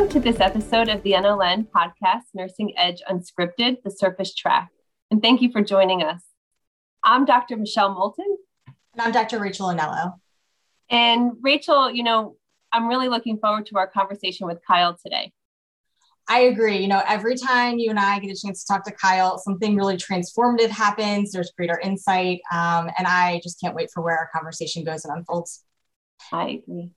Welcome 0.00 0.22
to 0.22 0.32
this 0.32 0.40
episode 0.40 0.88
of 0.88 1.02
the 1.02 1.12
NLN 1.12 1.68
podcast, 1.68 2.22
Nursing 2.32 2.72
Edge 2.78 3.02
Unscripted, 3.06 3.82
the 3.84 3.90
Surface 3.90 4.34
Track. 4.34 4.70
And 5.10 5.20
thank 5.20 5.42
you 5.42 5.52
for 5.52 5.60
joining 5.60 6.02
us. 6.02 6.22
I'm 7.04 7.26
Dr. 7.26 7.58
Michelle 7.58 7.92
Moulton. 7.92 8.38
And 8.66 9.02
I'm 9.02 9.12
Dr. 9.12 9.38
Rachel 9.38 9.66
Onello. 9.66 10.14
And 10.88 11.32
Rachel, 11.42 11.90
you 11.90 12.02
know, 12.02 12.36
I'm 12.72 12.88
really 12.88 13.08
looking 13.08 13.36
forward 13.36 13.66
to 13.66 13.76
our 13.76 13.88
conversation 13.88 14.46
with 14.46 14.60
Kyle 14.66 14.96
today. 15.04 15.34
I 16.26 16.44
agree. 16.44 16.78
You 16.78 16.88
know, 16.88 17.02
every 17.06 17.36
time 17.36 17.78
you 17.78 17.90
and 17.90 17.98
I 17.98 18.20
get 18.20 18.34
a 18.34 18.40
chance 18.40 18.64
to 18.64 18.72
talk 18.72 18.84
to 18.86 18.92
Kyle, 18.92 19.36
something 19.36 19.76
really 19.76 19.98
transformative 19.98 20.70
happens. 20.70 21.30
There's 21.30 21.52
greater 21.54 21.78
insight. 21.78 22.40
Um, 22.50 22.88
and 22.96 23.06
I 23.06 23.38
just 23.42 23.60
can't 23.60 23.74
wait 23.74 23.90
for 23.92 24.02
where 24.02 24.16
our 24.16 24.30
conversation 24.34 24.82
goes 24.82 25.04
and 25.04 25.14
unfolds. 25.14 25.62
I 26.32 26.62
agree. 26.66 26.90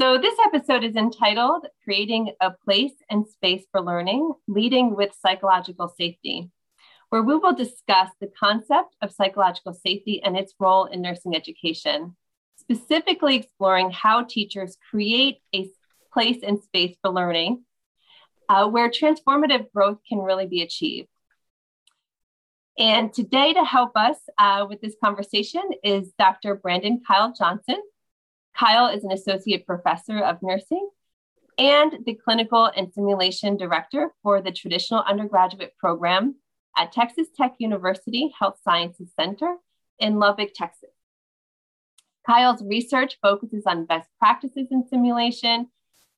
So, 0.00 0.16
this 0.16 0.38
episode 0.46 0.84
is 0.84 0.96
entitled 0.96 1.66
Creating 1.84 2.32
a 2.40 2.50
Place 2.50 2.94
and 3.10 3.26
Space 3.26 3.64
for 3.70 3.82
Learning 3.82 4.32
Leading 4.48 4.96
with 4.96 5.14
Psychological 5.20 5.92
Safety, 5.98 6.50
where 7.10 7.22
we 7.22 7.36
will 7.36 7.52
discuss 7.52 8.08
the 8.18 8.30
concept 8.38 8.96
of 9.02 9.12
psychological 9.12 9.74
safety 9.74 10.22
and 10.22 10.34
its 10.34 10.54
role 10.58 10.86
in 10.86 11.02
nursing 11.02 11.36
education, 11.36 12.16
specifically 12.56 13.36
exploring 13.36 13.90
how 13.90 14.24
teachers 14.24 14.78
create 14.90 15.40
a 15.54 15.68
place 16.10 16.38
and 16.42 16.62
space 16.62 16.96
for 17.02 17.10
learning 17.10 17.62
uh, 18.48 18.66
where 18.66 18.90
transformative 18.90 19.70
growth 19.72 19.98
can 20.08 20.20
really 20.20 20.46
be 20.46 20.62
achieved. 20.62 21.08
And 22.78 23.12
today, 23.12 23.52
to 23.52 23.62
help 23.62 23.90
us 23.94 24.16
uh, 24.38 24.64
with 24.66 24.80
this 24.80 24.96
conversation, 25.04 25.62
is 25.84 26.12
Dr. 26.18 26.54
Brandon 26.54 27.02
Kyle 27.06 27.34
Johnson. 27.38 27.76
Kyle 28.56 28.88
is 28.88 29.04
an 29.04 29.12
associate 29.12 29.66
professor 29.66 30.18
of 30.18 30.42
nursing 30.42 30.88
and 31.58 31.98
the 32.06 32.14
clinical 32.14 32.70
and 32.76 32.92
simulation 32.92 33.56
director 33.56 34.10
for 34.22 34.40
the 34.40 34.52
traditional 34.52 35.00
undergraduate 35.00 35.76
program 35.78 36.36
at 36.76 36.92
Texas 36.92 37.28
Tech 37.36 37.54
University 37.58 38.32
Health 38.38 38.58
Sciences 38.64 39.10
Center 39.18 39.56
in 39.98 40.18
Lubbock, 40.18 40.54
Texas. 40.54 40.90
Kyle's 42.26 42.62
research 42.64 43.18
focuses 43.20 43.64
on 43.66 43.84
best 43.84 44.08
practices 44.18 44.68
in 44.70 44.86
simulation 44.88 45.68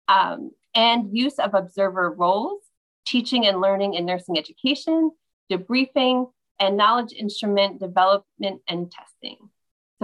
um, 0.09 0.51
and 0.75 1.17
use 1.17 1.39
of 1.39 1.55
observer 1.55 2.11
roles, 2.13 2.61
teaching 3.07 3.47
and 3.47 3.61
learning 3.61 3.95
in 3.95 4.05
nursing 4.07 4.39
education, 4.39 5.11
debriefing, 5.51 6.31
and 6.61 6.77
knowledge 6.77 7.13
instrument 7.13 7.81
development 7.81 8.61
and 8.69 8.91
testing. 8.91 9.39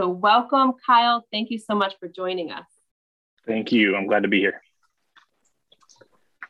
So, 0.00 0.08
welcome, 0.08 0.72
Kyle. 0.86 1.26
Thank 1.30 1.50
you 1.50 1.58
so 1.58 1.74
much 1.74 1.92
for 2.00 2.08
joining 2.08 2.50
us. 2.50 2.64
Thank 3.46 3.70
you. 3.70 3.94
I'm 3.94 4.06
glad 4.06 4.22
to 4.22 4.30
be 4.30 4.38
here. 4.38 4.62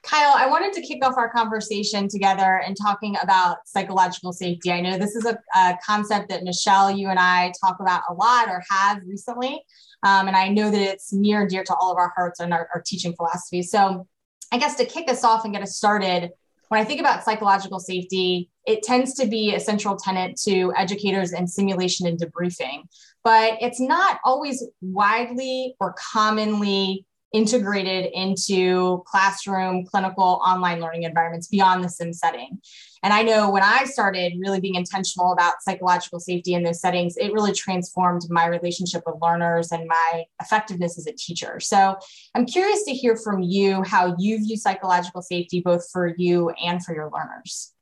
Kyle, 0.05 0.35
I 0.37 0.47
wanted 0.47 0.73
to 0.75 0.83
kick 0.83 1.05
off 1.05 1.17
our 1.17 1.29
conversation 1.29 2.07
together 2.07 2.63
and 2.65 2.77
talking 2.81 3.17
about 3.21 3.67
psychological 3.67 4.33
safety. 4.33 4.71
I 4.71 4.81
know 4.81 4.99
this 4.99 5.17
is 5.17 5.25
a, 5.27 5.37
a, 5.57 5.77
concept 5.85 6.29
that 6.29 6.45
Michelle, 6.45 6.93
you 6.93 7.09
and 7.09 7.19
I 7.19 7.53
talk 7.61 7.79
about 7.81 8.03
a 8.09 8.15
lot 8.15 8.49
or 8.49 8.63
have 8.71 9.03
recently. 9.05 9.65
Um, 10.05 10.29
and 10.29 10.37
I 10.37 10.47
know 10.47 10.71
that 10.71 10.81
it's 10.81 11.13
near 11.13 11.41
and 11.41 11.51
dear 11.51 11.65
to 11.65 11.75
all 11.75 11.91
of 11.91 11.99
our 11.99 12.13
hearts 12.15 12.39
and 12.39 12.55
our, 12.55 12.69
our 12.73 12.81
teaching 12.87 13.17
philosophy. 13.17 13.63
So, 13.63 14.07
I 14.53 14.59
guess 14.59 14.77
to 14.77 14.85
kick 14.85 15.11
us 15.11 15.25
off 15.25 15.45
and 15.45 15.53
get 15.53 15.63
us 15.63 15.75
started, 15.75 16.31
when 16.71 16.81
I 16.81 16.85
think 16.85 17.01
about 17.01 17.25
psychological 17.25 17.81
safety, 17.81 18.49
it 18.65 18.85
tends 18.85 19.15
to 19.15 19.27
be 19.27 19.55
a 19.55 19.61
central 19.61 19.97
tenet 19.97 20.37
to 20.45 20.73
educators 20.77 21.33
in 21.33 21.49
simulation 21.49 22.07
and 22.07 22.17
debriefing, 22.17 22.85
but 23.25 23.55
it's 23.61 23.81
not 23.81 24.21
always 24.25 24.65
widely 24.81 25.75
or 25.81 25.97
commonly 26.13 27.05
integrated 27.33 28.13
into 28.13 29.03
classroom, 29.09 29.85
clinical, 29.85 30.41
online 30.47 30.81
learning 30.81 31.03
environments 31.03 31.49
beyond 31.49 31.83
the 31.83 31.89
sim 31.89 32.13
setting. 32.13 32.61
And 33.03 33.13
I 33.13 33.23
know 33.23 33.51
when 33.51 33.63
I 33.63 33.85
started 33.85 34.35
really 34.39 34.61
being 34.61 34.75
intentional 34.75 35.33
about 35.33 35.63
psychological 35.63 36.21
safety 36.21 36.55
in 36.55 36.63
those 36.63 36.81
settings, 36.81 37.17
it 37.17 37.33
really 37.33 37.53
transformed 37.53 38.23
my 38.29 38.47
relationship 38.47 39.03
with 39.07 39.17
learners 39.23 39.73
and 39.73 39.87
my 39.89 40.25
effectiveness 40.41 40.99
as 40.99 41.07
a 41.07 41.13
teacher. 41.13 41.61
So 41.61 41.97
I'm 42.35 42.45
curious 42.45 42.85
to 42.85 42.93
hear 42.93 43.17
from 43.17 43.43
you 43.43 43.83
how 43.83 44.15
you 44.19 44.39
view 44.39 44.57
psychological 44.57 45.23
safety 45.23 45.61
both 45.61 45.89
for 45.91 46.15
you 46.19 46.51
and 46.63 46.85
for 46.85 46.95
your 46.95 47.11
learners. 47.11 47.73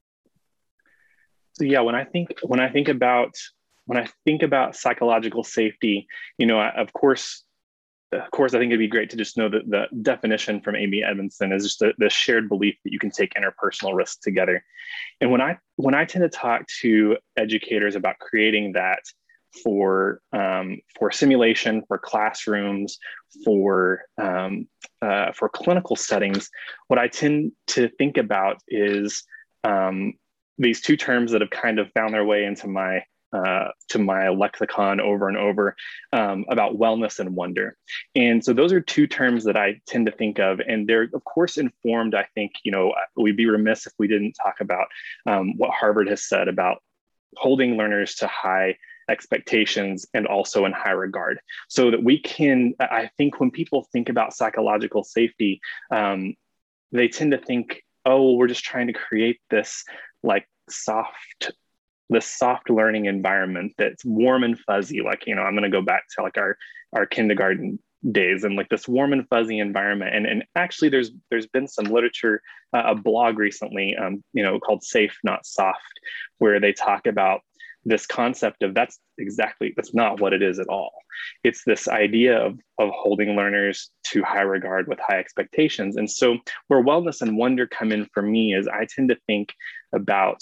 So 1.54 1.64
yeah, 1.64 1.80
when 1.80 1.96
I 1.96 2.04
think 2.04 2.28
when 2.42 2.60
I 2.60 2.68
think 2.68 2.88
about 2.88 3.34
when 3.86 3.98
I 3.98 4.08
think 4.24 4.42
about 4.42 4.76
psychological 4.76 5.42
safety, 5.42 6.06
you 6.36 6.46
know, 6.46 6.60
of 6.60 6.92
course, 6.92 7.42
of 8.12 8.30
course, 8.30 8.54
I 8.54 8.58
think 8.58 8.70
it'd 8.70 8.78
be 8.78 8.88
great 8.88 9.10
to 9.10 9.16
just 9.16 9.36
know 9.36 9.48
that 9.50 9.68
the 9.68 9.86
definition 10.02 10.60
from 10.60 10.76
Amy 10.76 11.02
Edmondson 11.02 11.52
is 11.52 11.64
just 11.64 11.80
the, 11.98 12.08
shared 12.08 12.48
belief 12.48 12.76
that 12.84 12.92
you 12.92 12.98
can 12.98 13.10
take 13.10 13.34
interpersonal 13.34 13.94
risks 13.94 14.16
together. 14.16 14.64
And 15.20 15.30
when 15.30 15.40
I 15.40 15.58
when 15.76 15.94
I 15.94 16.04
tend 16.04 16.22
to 16.22 16.28
talk 16.28 16.66
to 16.80 17.18
educators 17.36 17.96
about 17.96 18.18
creating 18.18 18.72
that 18.72 19.00
for 19.62 20.20
um, 20.32 20.78
for 20.98 21.10
simulation, 21.10 21.82
for 21.86 21.98
classrooms, 21.98 22.98
for 23.44 24.02
um, 24.16 24.68
uh, 25.02 25.32
for 25.32 25.50
clinical 25.50 25.96
settings, 25.96 26.48
what 26.86 26.98
I 26.98 27.08
tend 27.08 27.52
to 27.68 27.90
think 27.98 28.16
about 28.16 28.62
is 28.68 29.24
um, 29.64 30.14
these 30.56 30.80
two 30.80 30.96
terms 30.96 31.32
that 31.32 31.42
have 31.42 31.50
kind 31.50 31.78
of 31.78 31.92
found 31.92 32.14
their 32.14 32.24
way 32.24 32.44
into 32.44 32.68
my 32.68 33.02
uh, 33.32 33.68
to 33.88 33.98
my 33.98 34.28
lexicon 34.28 35.00
over 35.00 35.28
and 35.28 35.36
over 35.36 35.76
um, 36.12 36.44
about 36.48 36.78
wellness 36.78 37.18
and 37.18 37.34
wonder. 37.34 37.76
And 38.14 38.44
so 38.44 38.52
those 38.52 38.72
are 38.72 38.80
two 38.80 39.06
terms 39.06 39.44
that 39.44 39.56
I 39.56 39.80
tend 39.86 40.06
to 40.06 40.12
think 40.12 40.38
of. 40.38 40.60
And 40.60 40.86
they're, 40.88 41.08
of 41.12 41.24
course, 41.24 41.58
informed. 41.58 42.14
I 42.14 42.26
think, 42.34 42.52
you 42.64 42.72
know, 42.72 42.94
we'd 43.16 43.36
be 43.36 43.46
remiss 43.46 43.86
if 43.86 43.92
we 43.98 44.08
didn't 44.08 44.32
talk 44.42 44.60
about 44.60 44.86
um, 45.26 45.56
what 45.56 45.70
Harvard 45.70 46.08
has 46.08 46.28
said 46.28 46.48
about 46.48 46.82
holding 47.36 47.76
learners 47.76 48.14
to 48.16 48.26
high 48.26 48.76
expectations 49.08 50.06
and 50.12 50.26
also 50.26 50.64
in 50.64 50.72
high 50.72 50.90
regard 50.90 51.40
so 51.68 51.90
that 51.90 52.02
we 52.02 52.18
can 52.18 52.74
i 52.78 53.10
think 53.16 53.40
when 53.40 53.50
people 53.50 53.88
think 53.90 54.10
about 54.10 54.34
psychological 54.34 55.02
safety 55.02 55.60
um, 55.90 56.34
they 56.92 57.08
tend 57.08 57.30
to 57.30 57.38
think 57.38 57.82
oh 58.04 58.34
we're 58.34 58.46
just 58.46 58.64
trying 58.64 58.86
to 58.86 58.92
create 58.92 59.40
this 59.48 59.84
like 60.22 60.46
soft 60.68 61.52
this 62.10 62.26
soft 62.26 62.70
learning 62.70 63.06
environment 63.06 63.72
that's 63.78 64.04
warm 64.04 64.42
and 64.42 64.58
fuzzy 64.60 65.00
like 65.00 65.26
you 65.26 65.34
know 65.34 65.42
i'm 65.42 65.52
going 65.52 65.62
to 65.62 65.68
go 65.68 65.82
back 65.82 66.04
to 66.08 66.22
like 66.22 66.38
our 66.38 66.56
our 66.94 67.06
kindergarten 67.06 67.78
days 68.12 68.44
and 68.44 68.56
like 68.56 68.68
this 68.68 68.86
warm 68.86 69.12
and 69.12 69.28
fuzzy 69.28 69.58
environment. 69.58 70.14
And 70.14 70.26
and 70.26 70.44
actually 70.54 70.88
there's 70.88 71.10
there's 71.30 71.46
been 71.46 71.68
some 71.68 71.86
literature 71.86 72.42
uh, 72.72 72.82
a 72.86 72.94
blog 72.94 73.38
recently 73.38 73.96
um, 73.96 74.22
you 74.32 74.42
know 74.42 74.60
called 74.60 74.82
safe 74.82 75.16
not 75.24 75.46
soft 75.46 76.00
where 76.38 76.60
they 76.60 76.72
talk 76.72 77.06
about 77.06 77.40
this 77.84 78.06
concept 78.06 78.62
of 78.62 78.74
that's 78.74 78.98
exactly 79.18 79.72
that's 79.76 79.94
not 79.94 80.20
what 80.20 80.32
it 80.32 80.42
is 80.42 80.58
at 80.58 80.68
all. 80.68 80.92
It's 81.42 81.64
this 81.64 81.88
idea 81.88 82.38
of, 82.38 82.58
of 82.78 82.90
holding 82.92 83.34
learners 83.34 83.90
to 84.08 84.22
high 84.22 84.42
regard 84.42 84.86
with 84.86 85.00
high 85.00 85.18
expectations. 85.18 85.96
And 85.96 86.08
so 86.08 86.38
where 86.68 86.82
wellness 86.82 87.20
and 87.20 87.36
wonder 87.36 87.66
come 87.66 87.90
in 87.90 88.06
for 88.14 88.22
me 88.22 88.54
is 88.54 88.68
i 88.68 88.86
tend 88.94 89.08
to 89.08 89.18
think 89.26 89.54
about 89.92 90.38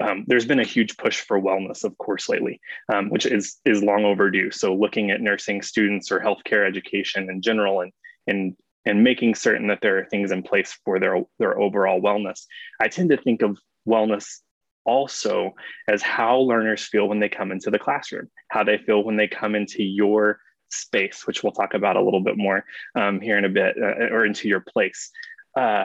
um, 0.00 0.24
there's 0.26 0.46
been 0.46 0.60
a 0.60 0.64
huge 0.64 0.96
push 0.96 1.20
for 1.20 1.40
wellness, 1.40 1.84
of 1.84 1.96
course, 1.98 2.28
lately, 2.28 2.60
um, 2.92 3.10
which 3.10 3.26
is 3.26 3.60
is 3.64 3.82
long 3.82 4.04
overdue. 4.04 4.50
So, 4.50 4.74
looking 4.74 5.10
at 5.10 5.20
nursing 5.20 5.62
students 5.62 6.10
or 6.10 6.20
healthcare 6.20 6.66
education 6.66 7.30
in 7.30 7.42
general, 7.42 7.80
and 7.80 7.92
and 8.26 8.56
and 8.84 9.04
making 9.04 9.34
certain 9.34 9.68
that 9.68 9.80
there 9.80 9.98
are 9.98 10.04
things 10.06 10.30
in 10.32 10.42
place 10.42 10.76
for 10.84 10.98
their 10.98 11.22
their 11.38 11.58
overall 11.58 12.00
wellness. 12.00 12.42
I 12.80 12.88
tend 12.88 13.10
to 13.10 13.16
think 13.16 13.42
of 13.42 13.58
wellness 13.86 14.40
also 14.84 15.54
as 15.88 16.02
how 16.02 16.38
learners 16.38 16.84
feel 16.84 17.08
when 17.08 17.20
they 17.20 17.28
come 17.28 17.52
into 17.52 17.70
the 17.70 17.78
classroom, 17.78 18.30
how 18.48 18.64
they 18.64 18.78
feel 18.78 19.02
when 19.02 19.16
they 19.16 19.28
come 19.28 19.54
into 19.54 19.82
your 19.82 20.38
space, 20.70 21.26
which 21.26 21.42
we'll 21.42 21.52
talk 21.52 21.74
about 21.74 21.96
a 21.96 22.02
little 22.02 22.20
bit 22.20 22.36
more 22.36 22.64
um, 22.94 23.20
here 23.20 23.38
in 23.38 23.44
a 23.44 23.48
bit, 23.48 23.76
uh, 23.80 24.12
or 24.12 24.26
into 24.26 24.48
your 24.48 24.60
place. 24.60 25.10
Uh, 25.56 25.84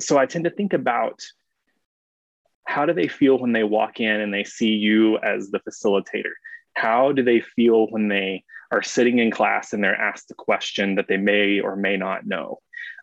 so 0.00 0.18
I 0.18 0.26
tend 0.26 0.44
to 0.44 0.50
think 0.50 0.72
about 0.72 1.22
how 2.66 2.84
do 2.84 2.92
they 2.92 3.08
feel 3.08 3.38
when 3.38 3.52
they 3.52 3.64
walk 3.64 4.00
in 4.00 4.20
and 4.20 4.34
they 4.34 4.44
see 4.44 4.70
you 4.70 5.18
as 5.18 5.50
the 5.50 5.60
facilitator? 5.60 6.32
How 6.74 7.12
do 7.12 7.22
they 7.22 7.40
feel 7.40 7.86
when 7.86 8.08
they 8.08 8.44
are 8.70 8.82
sitting 8.82 9.18
in 9.18 9.30
class 9.30 9.72
and 9.72 9.82
they're 9.82 9.94
asked 9.94 10.30
a 10.30 10.34
question 10.34 10.96
that 10.96 11.06
they 11.08 11.16
may 11.16 11.60
or 11.60 11.76
may 11.76 11.96
not 11.96 12.26
know? 12.26 12.58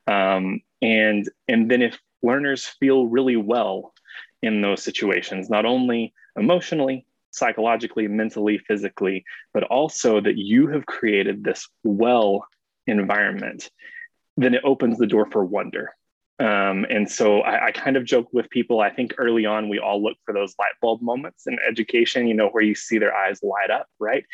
Um, 0.06 0.62
and, 0.82 1.28
and 1.48 1.72
then 1.72 1.82
if 1.82 1.98
learners 2.22 2.66
feel 2.66 3.08
really 3.08 3.38
well 3.38 3.94
in 4.42 4.62
those 4.62 4.84
situations, 4.84 5.50
not 5.50 5.66
only 5.66 6.14
emotionally, 6.36 7.06
psychologically, 7.32 8.08
mentally, 8.08 8.60
physically, 8.60 9.24
but 9.54 9.64
also 9.64 10.22
that 10.22 10.38
you 10.38 10.68
have 10.68 10.86
created 10.86 11.44
this 11.44 11.68
well 11.84 12.46
environment, 12.86 13.70
then 14.38 14.54
it 14.54 14.62
opens 14.64 14.98
the 14.98 15.08
door 15.08 15.28
for 15.32 15.44
wonder. 15.44 15.96
Um, 16.44 16.86
and 16.90 17.10
so 17.10 17.40
I, 17.40 17.68
I, 17.68 17.72
kind 17.72 17.96
of 17.96 18.04
joke 18.04 18.28
with 18.34 18.50
people. 18.50 18.82
I 18.82 18.90
think 18.90 19.14
early 19.18 19.46
on 19.46 19.70
we 19.70 19.80
all 19.80 20.04
look 20.04 20.18
for 20.26 20.34
those 20.34 20.54
light 20.60 20.74
bulb 20.82 21.02
moments 21.02 21.48
in 21.48 21.58
education, 21.66 22.28
you 22.28 22.34
know, 22.34 22.50
where 22.50 22.64
you 22.64 22.76
see 22.76 22.98
their 22.98 23.16
eyes 23.16 23.42
light 23.42 23.72
up, 23.72 23.88
right? 23.98 24.26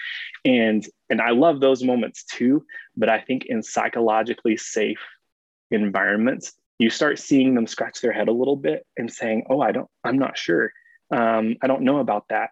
And 0.44 0.84
and 1.12 1.22
I 1.22 1.32
love 1.32 1.60
those 1.60 1.84
moments 1.84 2.24
too. 2.24 2.66
But 2.98 3.10
I 3.10 3.22
think 3.22 3.46
in 3.46 3.62
psychologically 3.62 4.58
safe 4.58 4.98
environments, 5.70 6.54
you 6.80 6.90
start 6.90 7.20
seeing 7.20 7.54
them 7.54 7.68
scratch 7.68 8.02
their 8.02 8.14
head 8.14 8.28
a 8.28 8.34
little 8.34 8.56
bit 8.56 8.88
and 8.98 9.14
saying, 9.14 9.46
"Oh, 9.48 9.62
I 9.62 9.72
don't, 9.72 9.90
I'm 10.04 10.18
not 10.18 10.36
sure. 10.36 10.72
Um, 11.12 11.58
I 11.62 11.68
don't 11.68 11.84
know 11.84 12.00
about 12.00 12.26
that," 12.30 12.50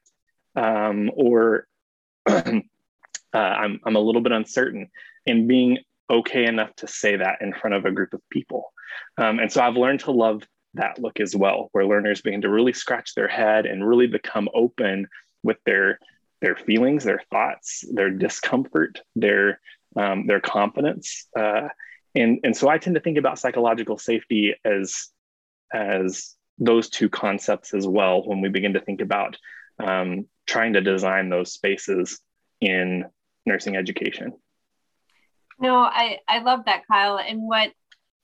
um, 0.56 1.10
or 1.16 1.68
uh, 2.28 2.62
I'm, 3.34 3.80
I'm 3.84 3.96
a 3.96 4.02
little 4.02 4.22
bit 4.22 4.34
uncertain, 4.34 4.92
and 5.26 5.48
being 5.48 5.80
okay 6.12 6.46
enough 6.46 6.76
to 6.76 6.88
say 6.88 7.16
that 7.16 7.42
in 7.42 7.54
front 7.54 7.76
of 7.76 7.86
a 7.86 7.92
group 7.92 8.14
of 8.14 8.22
people. 8.30 8.72
Um, 9.18 9.40
and 9.40 9.52
so 9.52 9.62
I've 9.62 9.76
learned 9.76 10.02
to 10.02 10.12
love 10.12 10.44
that 10.74 11.00
look 11.00 11.20
as 11.20 11.36
well, 11.36 11.70
where 11.72 11.86
learners 11.86 12.22
begin 12.22 12.42
to 12.42 12.50
really 12.50 12.74
scratch 12.74 13.16
their 13.16 13.28
head 13.28 13.66
and 13.66 13.88
really 13.88 14.08
become 14.08 14.50
open 14.54 15.08
with 15.44 15.58
their 15.66 16.00
their 16.40 16.56
feelings, 16.56 17.04
their 17.04 17.22
thoughts, 17.32 17.84
their 17.92 18.12
discomfort, 18.12 19.02
their 19.16 19.60
um, 19.96 20.28
their 20.28 20.40
confidence. 20.40 21.28
Uh, 21.38 21.70
and, 22.16 22.40
and 22.44 22.56
so 22.56 22.70
I 22.70 22.78
tend 22.78 22.96
to 22.96 23.02
think 23.02 23.18
about 23.18 23.40
psychological 23.40 23.98
safety 23.98 24.56
as, 24.66 25.10
as 25.74 26.36
those 26.58 26.90
two 26.90 27.10
concepts 27.10 27.74
as 27.74 27.88
well 27.88 28.24
when 28.26 28.42
we 28.42 28.50
begin 28.50 28.74
to 28.74 28.82
think 28.82 29.02
about 29.02 29.38
um, 29.80 30.28
trying 30.46 30.74
to 30.74 30.82
design 30.82 31.30
those 31.30 31.54
spaces 31.54 32.20
in 32.60 33.06
nursing 33.46 33.76
education. 33.76 34.34
No, 35.60 35.76
I, 35.76 36.20
I 36.28 36.40
love 36.40 36.66
that, 36.66 36.84
Kyle. 36.88 37.18
And 37.18 37.42
what 37.42 37.72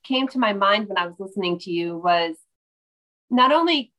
came 0.04 0.28
to 0.30 0.40
my 0.40 0.54
mind 0.54 0.88
when 0.88 0.98
I 0.98 1.08
was 1.08 1.16
listening 1.20 1.60
to 1.60 1.72
you 1.72 1.98
was 1.98 2.36
not 3.30 3.52
only 3.52 3.94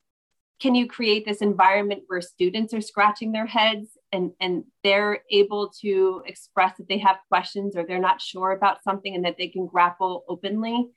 can 0.61 0.75
you 0.75 0.87
create 0.87 1.27
this 1.27 1.43
environment 1.43 2.05
where 2.06 2.21
students 2.21 2.73
are 2.73 2.81
scratching 2.81 3.33
their 3.33 3.47
heads 3.47 3.89
and, 4.12 4.33
and 4.41 4.65
they're 4.83 5.21
able 5.31 5.71
to 5.83 6.23
express 6.27 6.77
that 6.79 6.89
they 6.89 6.99
have 6.99 7.17
questions 7.29 7.77
or 7.77 7.85
they're 7.85 7.99
not 7.99 8.23
sure 8.23 8.53
about 8.53 8.83
something 8.85 9.15
and 9.15 9.25
that 9.25 9.37
they 9.37 9.49
can 9.49 9.67
grapple 9.67 10.25
openly 10.29 10.89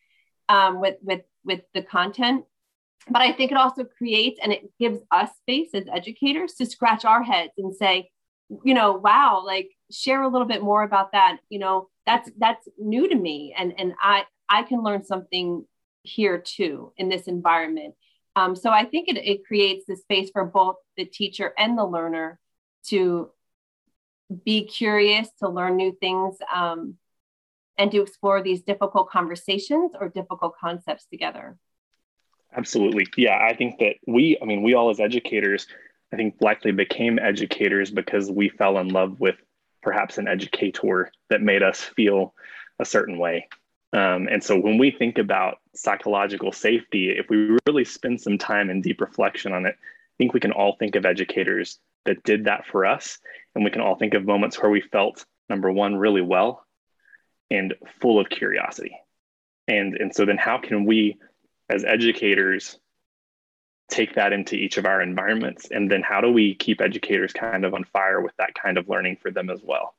um, 0.47 0.79
with, 0.79 0.95
with, 1.01 1.21
with 1.43 1.61
the 1.73 1.81
content. 1.81 2.45
But 3.09 3.21
I 3.21 3.31
think 3.31 3.51
it 3.51 3.57
also 3.57 3.83
creates 3.83 4.39
and 4.41 4.51
it 4.51 4.69
gives 4.79 4.99
us 5.11 5.29
space 5.41 5.69
as 5.73 5.85
educators 5.91 6.53
to 6.55 6.65
scratch 6.65 7.03
our 7.03 7.23
heads 7.23 7.53
and 7.57 7.75
say, 7.75 8.09
you 8.63 8.73
know, 8.73 8.93
wow, 8.93 9.43
like 9.45 9.69
share 9.91 10.21
a 10.21 10.27
little 10.27 10.47
bit 10.47 10.61
more 10.61 10.83
about 10.83 11.11
that. 11.13 11.37
You 11.49 11.59
know, 11.59 11.89
that's 12.05 12.29
that's 12.37 12.67
new 12.77 13.09
to 13.09 13.15
me. 13.15 13.53
And 13.57 13.73
and 13.77 13.93
I 13.99 14.23
I 14.49 14.63
can 14.63 14.83
learn 14.83 15.03
something 15.03 15.65
here 16.03 16.37
too 16.37 16.93
in 16.97 17.09
this 17.09 17.27
environment. 17.27 17.95
Um, 18.35 18.55
so 18.55 18.69
I 18.69 18.85
think 18.85 19.09
it, 19.09 19.17
it 19.17 19.45
creates 19.45 19.85
the 19.87 19.95
space 19.95 20.29
for 20.31 20.45
both 20.45 20.75
the 20.95 21.05
teacher 21.05 21.53
and 21.57 21.77
the 21.77 21.85
learner 21.85 22.39
to 22.87 23.31
be 24.45 24.65
curious, 24.65 25.29
to 25.39 25.49
learn 25.49 25.75
new 25.75 25.95
things, 25.99 26.37
um, 26.53 26.95
and 27.77 27.91
to 27.91 28.01
explore 28.01 28.41
these 28.41 28.61
difficult 28.61 29.09
conversations 29.09 29.91
or 29.99 30.09
difficult 30.09 30.55
concepts 30.59 31.05
together. 31.05 31.57
Absolutely. 32.55 33.07
Yeah, 33.15 33.37
I 33.37 33.55
think 33.55 33.79
that 33.79 33.95
we, 34.07 34.37
I 34.41 34.45
mean, 34.45 34.63
we 34.63 34.73
all 34.73 34.89
as 34.89 34.99
educators, 34.99 35.67
I 36.11 36.15
think 36.15 36.35
likely 36.39 36.71
became 36.71 37.19
educators 37.19 37.91
because 37.91 38.31
we 38.31 38.49
fell 38.49 38.77
in 38.79 38.89
love 38.89 39.19
with 39.19 39.35
perhaps 39.81 40.17
an 40.17 40.27
educator 40.27 41.11
that 41.29 41.41
made 41.41 41.63
us 41.63 41.81
feel 41.81 42.33
a 42.79 42.85
certain 42.85 43.17
way. 43.17 43.47
Um, 43.93 44.27
and 44.29 44.43
so 44.43 44.59
when 44.59 44.77
we 44.77 44.91
think 44.91 45.17
about 45.17 45.59
psychological 45.73 46.51
safety, 46.51 47.09
if 47.09 47.29
we 47.29 47.57
really 47.67 47.85
spend 47.85 48.19
some 48.19 48.37
time 48.37 48.69
in 48.69 48.81
deep 48.81 48.99
reflection 48.99 49.53
on 49.53 49.65
it, 49.65 49.75
I 49.79 50.13
think 50.17 50.33
we 50.33 50.39
can 50.39 50.51
all 50.51 50.75
think 50.77 50.95
of 50.95 51.05
educators 51.05 51.79
that 52.05 52.23
did 52.23 52.45
that 52.45 52.65
for 52.65 52.85
us. 52.85 53.19
And 53.55 53.63
we 53.63 53.71
can 53.71 53.81
all 53.81 53.95
think 53.95 54.13
of 54.13 54.25
moments 54.25 54.61
where 54.61 54.71
we 54.71 54.81
felt, 54.81 55.25
number 55.49 55.71
one, 55.71 55.95
really 55.95 56.21
well 56.21 56.65
and 57.49 57.73
full 58.01 58.19
of 58.19 58.29
curiosity. 58.29 58.97
And, 59.67 59.95
and 59.95 60.13
so 60.13 60.25
then 60.25 60.37
how 60.37 60.57
can 60.57 60.85
we 60.85 61.17
as 61.69 61.85
educators 61.85 62.79
take 63.89 64.15
that 64.15 64.33
into 64.33 64.55
each 64.55 64.77
of 64.77 64.85
our 64.85 65.01
environments? 65.01 65.69
And 65.71 65.89
then 65.89 66.01
how 66.01 66.19
do 66.19 66.31
we 66.31 66.55
keep 66.55 66.81
educators 66.81 67.31
kind 67.31 67.63
of 67.63 67.73
on 67.73 67.85
fire 67.85 68.21
with 68.21 68.35
that 68.37 68.53
kind 68.53 68.77
of 68.77 68.89
learning 68.89 69.17
for 69.21 69.31
them 69.31 69.49
as 69.49 69.61
well? 69.63 69.95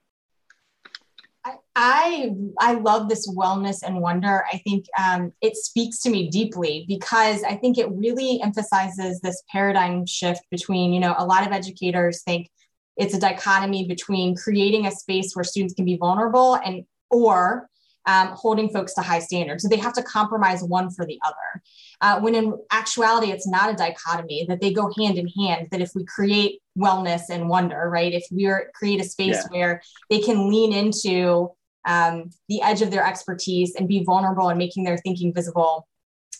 I 1.80 2.32
I 2.58 2.74
love 2.74 3.08
this 3.08 3.30
wellness 3.32 3.84
and 3.86 4.00
wonder. 4.00 4.44
I 4.52 4.58
think 4.58 4.86
um, 4.98 5.32
it 5.40 5.56
speaks 5.56 6.00
to 6.00 6.10
me 6.10 6.28
deeply 6.28 6.84
because 6.88 7.44
I 7.44 7.54
think 7.54 7.78
it 7.78 7.88
really 7.92 8.42
emphasizes 8.42 9.20
this 9.20 9.40
paradigm 9.48 10.04
shift 10.04 10.42
between 10.50 10.92
you 10.92 10.98
know 10.98 11.14
a 11.16 11.24
lot 11.24 11.46
of 11.46 11.52
educators 11.52 12.22
think 12.24 12.50
it's 12.96 13.14
a 13.14 13.20
dichotomy 13.20 13.86
between 13.86 14.34
creating 14.34 14.86
a 14.86 14.90
space 14.90 15.34
where 15.34 15.44
students 15.44 15.74
can 15.74 15.84
be 15.84 15.96
vulnerable 15.96 16.56
and 16.56 16.84
or 17.10 17.68
um, 18.06 18.28
holding 18.28 18.70
folks 18.70 18.94
to 18.94 19.02
high 19.02 19.20
standards. 19.20 19.62
So 19.62 19.68
they 19.68 19.76
have 19.76 19.92
to 19.92 20.02
compromise 20.02 20.64
one 20.64 20.90
for 20.90 21.06
the 21.06 21.20
other. 21.24 21.62
Uh, 22.00 22.20
when 22.20 22.34
in 22.34 22.58
actuality, 22.72 23.30
it's 23.30 23.46
not 23.46 23.70
a 23.70 23.76
dichotomy, 23.76 24.46
that 24.48 24.60
they 24.60 24.72
go 24.72 24.90
hand 24.98 25.18
in 25.18 25.28
hand, 25.28 25.68
that 25.70 25.80
if 25.80 25.90
we 25.94 26.04
create 26.06 26.60
wellness 26.76 27.22
and 27.30 27.48
wonder, 27.48 27.88
right, 27.88 28.12
if 28.12 28.24
we 28.32 28.50
create 28.74 29.00
a 29.00 29.04
space 29.04 29.36
yeah. 29.36 29.46
where 29.50 29.82
they 30.08 30.20
can 30.20 30.48
lean 30.48 30.72
into 30.72 31.50
um, 31.86 32.30
the 32.48 32.60
edge 32.62 32.82
of 32.82 32.90
their 32.90 33.06
expertise 33.06 33.74
and 33.74 33.88
be 33.88 34.04
vulnerable 34.04 34.48
and 34.48 34.58
making 34.58 34.84
their 34.84 34.98
thinking 34.98 35.32
visible 35.32 35.86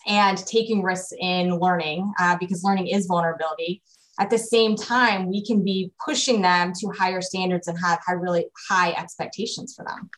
and 0.07 0.39
taking 0.47 0.83
risks 0.83 1.13
in 1.19 1.59
learning 1.59 2.13
uh, 2.21 2.37
because 2.39 2.65
learning 2.65 2.89
is 2.89 3.07
vulnerability. 3.07 3.83
At 4.21 4.31
the 4.31 4.39
same 4.39 4.75
time 4.77 5.29
we 5.29 5.45
can 5.45 5.65
be 5.65 5.93
pushing 6.05 6.43
them 6.43 6.73
to 6.81 6.89
higher 6.89 7.21
standards 7.21 7.69
and 7.69 7.79
have 7.79 8.01
high, 8.07 8.15
really 8.15 8.47
high 8.69 8.93
expectations 8.93 9.75
for 9.77 9.85
them. 9.85 10.11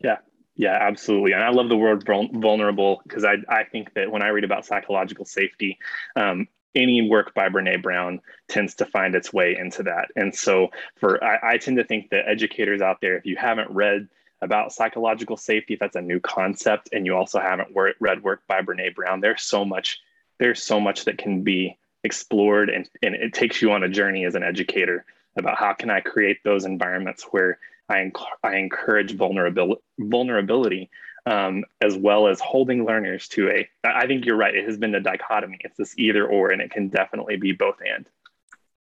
Yeah. 0.00 0.18
Yeah, 0.54 0.76
absolutely. 0.78 1.32
And 1.32 1.42
I 1.42 1.48
love 1.50 1.70
the 1.70 1.76
word 1.76 2.04
vulnerable 2.06 3.00
because 3.04 3.24
I, 3.24 3.36
I 3.48 3.64
think 3.64 3.94
that 3.94 4.10
when 4.10 4.22
I 4.22 4.28
read 4.28 4.44
about 4.44 4.66
psychological 4.66 5.24
safety, 5.24 5.78
um, 6.14 6.46
any 6.74 7.08
work 7.08 7.34
by 7.34 7.48
Brene 7.48 7.82
Brown 7.82 8.20
tends 8.48 8.74
to 8.76 8.86
find 8.86 9.14
its 9.14 9.32
way 9.32 9.56
into 9.58 9.82
that. 9.84 10.08
And 10.16 10.34
so 10.34 10.68
for 10.96 11.22
I, 11.22 11.54
I 11.54 11.58
tend 11.58 11.76
to 11.76 11.84
think 11.84 12.10
that 12.10 12.28
educators 12.28 12.80
out 12.80 13.00
there, 13.00 13.16
if 13.16 13.26
you 13.26 13.36
haven't 13.36 13.70
read 13.70 14.08
about 14.40 14.72
psychological 14.72 15.36
safety, 15.36 15.74
if 15.74 15.80
that's 15.80 15.96
a 15.96 16.02
new 16.02 16.18
concept, 16.20 16.88
and 16.92 17.06
you 17.06 17.16
also 17.16 17.40
haven't 17.40 17.74
wor- 17.74 17.94
read 18.00 18.22
work 18.22 18.42
by 18.48 18.60
Brene 18.60 18.94
Brown, 18.94 19.20
there's 19.20 19.42
so 19.42 19.64
much, 19.64 20.00
there's 20.38 20.62
so 20.62 20.80
much 20.80 21.04
that 21.04 21.18
can 21.18 21.42
be 21.42 21.78
explored 22.04 22.68
and, 22.68 22.88
and 23.02 23.14
it 23.14 23.32
takes 23.32 23.62
you 23.62 23.70
on 23.70 23.84
a 23.84 23.88
journey 23.88 24.24
as 24.24 24.34
an 24.34 24.42
educator 24.42 25.04
about 25.36 25.56
how 25.56 25.72
can 25.72 25.90
I 25.90 26.00
create 26.00 26.38
those 26.42 26.64
environments 26.64 27.22
where 27.30 27.58
I, 27.88 27.98
enc- 27.98 28.26
I 28.42 28.56
encourage 28.56 29.14
vulnerability, 29.14 29.80
vulnerability 29.98 30.90
um, 31.26 31.64
as 31.80 31.96
well 31.96 32.26
as 32.26 32.40
holding 32.40 32.84
learners 32.84 33.28
to 33.28 33.50
a. 33.50 33.68
I 33.84 34.06
think 34.06 34.24
you're 34.24 34.36
right. 34.36 34.54
It 34.54 34.66
has 34.66 34.76
been 34.76 34.94
a 34.94 35.00
dichotomy. 35.00 35.58
It's 35.60 35.76
this 35.76 35.94
either 35.98 36.26
or, 36.26 36.50
and 36.50 36.60
it 36.60 36.70
can 36.70 36.88
definitely 36.88 37.36
be 37.36 37.52
both 37.52 37.76
and. 37.80 38.08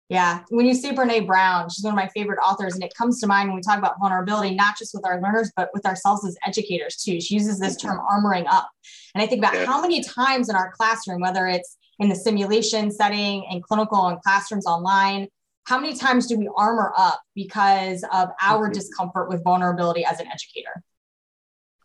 Yeah. 0.09 0.41
When 0.49 0.65
you 0.65 0.75
see 0.75 0.91
Brene 0.91 1.25
Brown, 1.25 1.69
she's 1.69 1.83
one 1.83 1.93
of 1.93 1.97
my 1.97 2.09
favorite 2.09 2.37
authors, 2.37 2.75
and 2.75 2.83
it 2.83 2.93
comes 2.95 3.19
to 3.21 3.27
mind 3.27 3.49
when 3.49 3.55
we 3.55 3.61
talk 3.61 3.79
about 3.79 3.99
vulnerability, 3.99 4.53
not 4.53 4.77
just 4.77 4.93
with 4.93 5.05
our 5.05 5.19
learners, 5.21 5.51
but 5.55 5.69
with 5.73 5.85
ourselves 5.85 6.25
as 6.25 6.37
educators 6.45 6.97
too. 6.97 7.19
She 7.19 7.35
uses 7.35 7.59
this 7.59 7.77
term 7.77 7.99
armoring 8.11 8.45
up. 8.47 8.69
And 9.15 9.23
I 9.23 9.27
think 9.27 9.39
about 9.39 9.53
yes. 9.53 9.65
how 9.65 9.81
many 9.81 10.03
times 10.03 10.49
in 10.49 10.55
our 10.55 10.71
classroom, 10.71 11.21
whether 11.21 11.47
it's 11.47 11.77
in 11.99 12.09
the 12.09 12.15
simulation 12.15 12.91
setting 12.91 13.45
and 13.49 13.63
clinical 13.63 14.07
and 14.07 14.21
classrooms 14.21 14.65
online, 14.65 15.27
how 15.65 15.79
many 15.79 15.95
times 15.95 16.27
do 16.27 16.37
we 16.37 16.49
armor 16.57 16.93
up 16.97 17.21
because 17.35 18.03
of 18.11 18.29
our 18.41 18.65
mm-hmm. 18.65 18.73
discomfort 18.73 19.29
with 19.29 19.43
vulnerability 19.43 20.03
as 20.05 20.19
an 20.19 20.27
educator? 20.27 20.83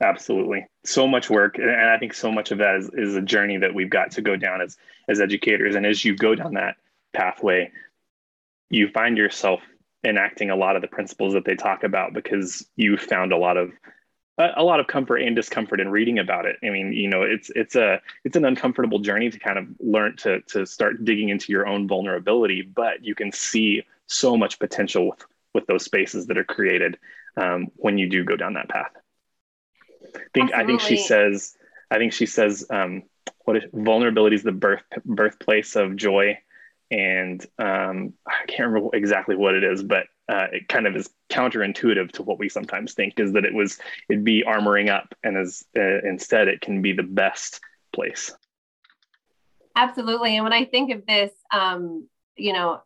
Absolutely. 0.01 0.67
So 0.85 1.09
much 1.09 1.29
work. 1.29 1.59
And 1.59 1.71
I 1.71 1.99
think 1.99 2.15
so 2.15 2.31
much 2.31 2.53
of 2.53 2.59
that 2.59 2.77
is, 2.77 2.91
is 2.93 3.17
a 3.17 3.23
journey 3.23 3.57
that 3.59 3.75
we've 3.75 3.91
got 3.91 4.13
to 4.13 4.23
go 4.23 4.37
down 4.37 4.61
as, 4.61 4.77
as 5.09 5.21
educators. 5.21 5.75
And 5.75 5.85
as 5.85 6.05
you 6.05 6.17
go 6.17 6.35
down 6.35 6.55
that 6.55 6.77
pathway, 7.13 7.73
you 8.71 8.89
find 8.89 9.17
yourself 9.17 9.61
enacting 10.07 10.51
a 10.51 10.57
lot 10.57 10.77
of 10.77 10.83
the 10.83 10.89
principles 10.89 11.33
that 11.33 11.45
they 11.45 11.57
talk 11.57 11.83
about 11.83 12.13
because 12.13 12.67
you 12.77 12.97
found 12.97 13.33
a 13.33 13.37
lot 13.37 13.57
of 13.57 13.73
a 14.57 14.63
lot 14.63 14.79
of 14.79 14.87
comfort 14.87 15.17
and 15.17 15.35
discomfort 15.35 15.81
in 15.81 15.89
reading 15.89 16.21
about 16.21 16.47
it. 16.47 16.55
I 16.63 16.71
mean, 16.71 16.93
you 16.93 17.09
know, 17.09 17.23
it's 17.23 17.51
it's 17.57 17.75
a 17.75 18.01
it's 18.25 18.37
an 18.37 18.45
uncomfortable 18.45 19.01
journey 19.01 19.31
to 19.31 19.39
kind 19.41 19.59
of 19.59 19.67
learn 19.81 20.17
to 20.19 20.41
to 20.43 20.65
start 20.65 21.05
digging 21.05 21.31
into 21.31 21.51
your 21.51 21.67
own 21.67 21.89
vulnerability, 21.89 22.63
but 22.63 23.05
you 23.05 23.17
can 23.17 23.33
see 23.33 23.83
so 24.07 24.37
much 24.37 24.61
potential 24.61 25.09
with 25.09 25.25
with 25.55 25.67
those 25.67 25.85
spaces 25.85 26.27
that 26.29 26.39
are 26.39 26.45
created 26.45 26.99
um, 27.37 27.67
when 27.77 27.99
you 27.99 28.09
do 28.09 28.25
go 28.25 28.37
down 28.37 28.55
that 28.55 28.69
path. 28.69 28.93
I 30.19 30.29
think 30.35 30.53
Absolutely. 30.53 30.63
I 30.63 30.67
think 30.67 30.81
she 30.81 30.97
says 30.97 31.57
I 31.91 31.99
think 31.99 32.13
she 32.13 32.27
says 32.27 32.67
um, 32.71 33.05
what 33.45 33.57
is 33.57 33.65
vulnerability 33.73 34.37
is 34.37 34.43
the 34.43 34.53
birth 34.53 34.83
birthplace 35.05 35.77
of 35.77 35.97
joy, 35.97 36.39
and 36.91 37.45
um, 37.59 38.15
I 38.27 38.47
can't 38.47 38.69
remember 38.71 38.95
exactly 38.95 39.37
what 39.37 39.55
it 39.55 39.65
is, 39.65 39.83
but 39.83 40.07
uh, 40.29 40.47
it 40.53 40.69
kind 40.69 40.87
of 40.87 40.95
is 40.95 41.09
counterintuitive 41.31 42.13
to 42.13 42.23
what 42.23 42.39
we 42.39 42.49
sometimes 42.49 42.93
think 42.95 43.19
is 43.19 43.33
that 43.33 43.45
it 43.45 43.55
was 43.55 43.79
it'd 44.11 44.25
be 44.25 44.45
armoring 44.47 44.91
up 44.91 45.15
and 45.25 45.37
as 45.37 45.65
uh, 45.77 46.01
instead 46.05 46.49
it 46.49 46.61
can 46.61 46.83
be 46.83 46.93
the 46.93 47.03
best 47.03 47.61
place. 47.95 48.33
Absolutely. 49.75 50.35
And 50.35 50.45
when 50.45 50.53
i 50.53 50.65
think 50.65 50.93
of 50.93 51.07
this 51.07 51.33
um, 51.53 52.09
you 52.37 52.53
know 52.53 52.83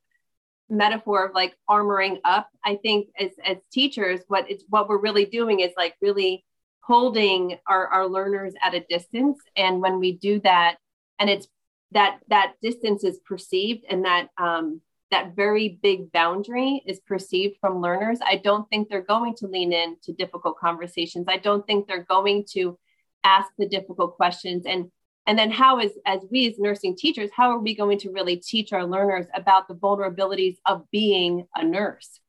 metaphor 0.70 1.26
of 1.26 1.34
like 1.34 1.54
armoring 1.68 2.18
up 2.24 2.48
i 2.64 2.76
think 2.76 3.08
as 3.20 3.30
as 3.44 3.58
teachers 3.70 4.20
what 4.28 4.50
it's 4.50 4.64
what 4.70 4.88
we're 4.88 4.96
really 4.96 5.26
doing 5.26 5.60
is 5.60 5.70
like 5.76 5.94
really 6.00 6.46
holding 6.82 7.58
our, 7.66 7.86
our 7.88 8.06
learners 8.08 8.54
at 8.62 8.74
a 8.74 8.84
distance. 8.88 9.38
And 9.56 9.80
when 9.80 9.98
we 9.98 10.12
do 10.12 10.40
that, 10.40 10.76
and 11.18 11.30
it's 11.30 11.46
that 11.92 12.20
that 12.28 12.54
distance 12.62 13.04
is 13.04 13.20
perceived 13.24 13.84
and 13.88 14.04
that 14.04 14.28
um, 14.38 14.80
that 15.10 15.36
very 15.36 15.78
big 15.82 16.10
boundary 16.10 16.82
is 16.86 17.00
perceived 17.00 17.56
from 17.60 17.82
learners, 17.82 18.18
I 18.24 18.36
don't 18.36 18.68
think 18.70 18.88
they're 18.88 19.02
going 19.02 19.34
to 19.36 19.46
lean 19.46 19.72
in 19.72 19.96
to 20.04 20.12
difficult 20.12 20.58
conversations. 20.58 21.26
I 21.28 21.36
don't 21.36 21.66
think 21.66 21.86
they're 21.86 22.04
going 22.04 22.46
to 22.52 22.78
ask 23.22 23.50
the 23.58 23.68
difficult 23.68 24.16
questions. 24.16 24.64
And 24.66 24.90
and 25.26 25.38
then 25.38 25.52
how 25.52 25.78
is 25.78 25.92
as 26.04 26.20
we 26.30 26.48
as 26.48 26.58
nursing 26.58 26.96
teachers, 26.96 27.30
how 27.36 27.50
are 27.50 27.60
we 27.60 27.76
going 27.76 27.98
to 28.00 28.10
really 28.10 28.36
teach 28.36 28.72
our 28.72 28.84
learners 28.84 29.26
about 29.34 29.68
the 29.68 29.74
vulnerabilities 29.74 30.56
of 30.66 30.90
being 30.90 31.46
a 31.54 31.64
nurse? 31.64 32.21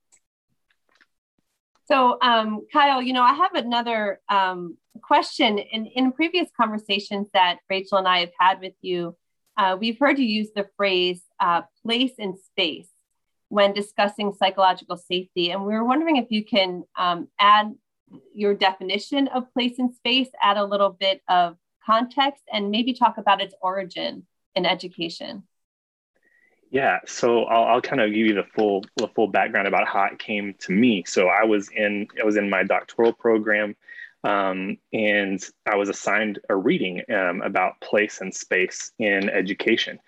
So, 1.85 2.17
um, 2.21 2.65
Kyle, 2.71 3.01
you 3.01 3.13
know, 3.13 3.23
I 3.23 3.33
have 3.33 3.55
another 3.55 4.21
um, 4.29 4.77
question. 5.01 5.57
In, 5.57 5.85
in 5.87 6.11
previous 6.11 6.49
conversations 6.55 7.27
that 7.33 7.59
Rachel 7.69 7.97
and 7.97 8.07
I 8.07 8.19
have 8.21 8.31
had 8.39 8.61
with 8.61 8.73
you, 8.81 9.17
uh, 9.57 9.77
we've 9.79 9.99
heard 9.99 10.17
you 10.17 10.25
use 10.25 10.49
the 10.55 10.67
phrase 10.77 11.21
uh, 11.39 11.61
place 11.83 12.13
and 12.17 12.37
space 12.39 12.87
when 13.49 13.73
discussing 13.73 14.33
psychological 14.33 14.97
safety. 14.97 15.51
And 15.51 15.65
we 15.65 15.73
were 15.73 15.83
wondering 15.83 16.17
if 16.17 16.31
you 16.31 16.43
can 16.43 16.83
um, 16.97 17.27
add 17.39 17.73
your 18.33 18.53
definition 18.53 19.27
of 19.27 19.51
place 19.53 19.77
and 19.77 19.93
space, 19.93 20.29
add 20.41 20.57
a 20.57 20.65
little 20.65 20.89
bit 20.89 21.21
of 21.27 21.57
context, 21.85 22.43
and 22.51 22.71
maybe 22.71 22.93
talk 22.93 23.17
about 23.17 23.41
its 23.41 23.53
origin 23.61 24.25
in 24.55 24.65
education. 24.65 25.43
Yeah, 26.73 27.01
so 27.05 27.43
I'll, 27.43 27.65
I'll 27.65 27.81
kind 27.81 28.01
of 28.01 28.09
give 28.09 28.25
you 28.25 28.33
the 28.33 28.47
full 28.55 28.83
the 28.97 29.07
full 29.09 29.27
background 29.27 29.67
about 29.67 29.87
how 29.87 30.05
it 30.05 30.17
came 30.17 30.55
to 30.61 30.71
me. 30.71 31.03
So 31.05 31.27
I 31.27 31.43
was 31.43 31.69
in 31.69 32.07
I 32.19 32.25
was 32.25 32.35
in 32.35 32.49
my 32.49 32.63
doctoral 32.63 33.13
program, 33.13 33.75
um, 34.23 34.79
and 34.91 35.39
I 35.67 35.75
was 35.75 35.89
assigned 35.89 36.39
a 36.49 36.55
reading 36.55 37.03
um, 37.13 37.43
about 37.43 37.79
place 37.79 38.21
and 38.21 38.33
space 38.33 38.91
in 38.97 39.29
education, 39.29 39.99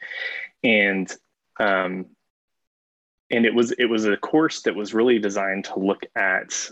and 0.63 1.15
um, 1.60 2.07
and 3.29 3.45
it 3.45 3.53
was 3.53 3.72
it 3.74 3.86
was 3.86 4.05
a 4.05 4.17
course 4.17 4.63
that 4.63 4.74
was 4.74 4.91
really 4.95 5.19
designed 5.19 5.65
to 5.65 5.77
look 5.77 6.03
at 6.15 6.67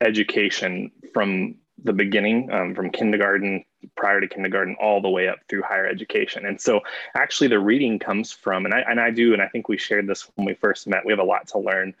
education 0.00 0.90
from 1.14 1.54
the 1.82 1.92
beginning, 1.92 2.50
um, 2.50 2.74
from 2.74 2.90
kindergarten, 2.90 3.64
prior 3.96 4.20
to 4.20 4.28
kindergarten, 4.28 4.76
all 4.80 5.00
the 5.00 5.08
way 5.08 5.28
up 5.28 5.38
through 5.48 5.62
higher 5.62 5.86
education. 5.86 6.46
And 6.46 6.60
so, 6.60 6.80
actually, 7.14 7.48
the 7.48 7.58
reading 7.58 7.98
comes 7.98 8.32
from, 8.32 8.64
and 8.64 8.74
I 8.74 8.80
and 8.80 9.00
I 9.00 9.10
do, 9.10 9.32
and 9.32 9.42
I 9.42 9.48
think 9.48 9.68
we 9.68 9.78
shared 9.78 10.06
this 10.06 10.28
when 10.34 10.46
we 10.46 10.54
first 10.54 10.86
met. 10.86 11.04
We 11.04 11.12
have 11.12 11.20
a 11.20 11.24
lot 11.24 11.46
to 11.48 11.58
learn 11.58 11.94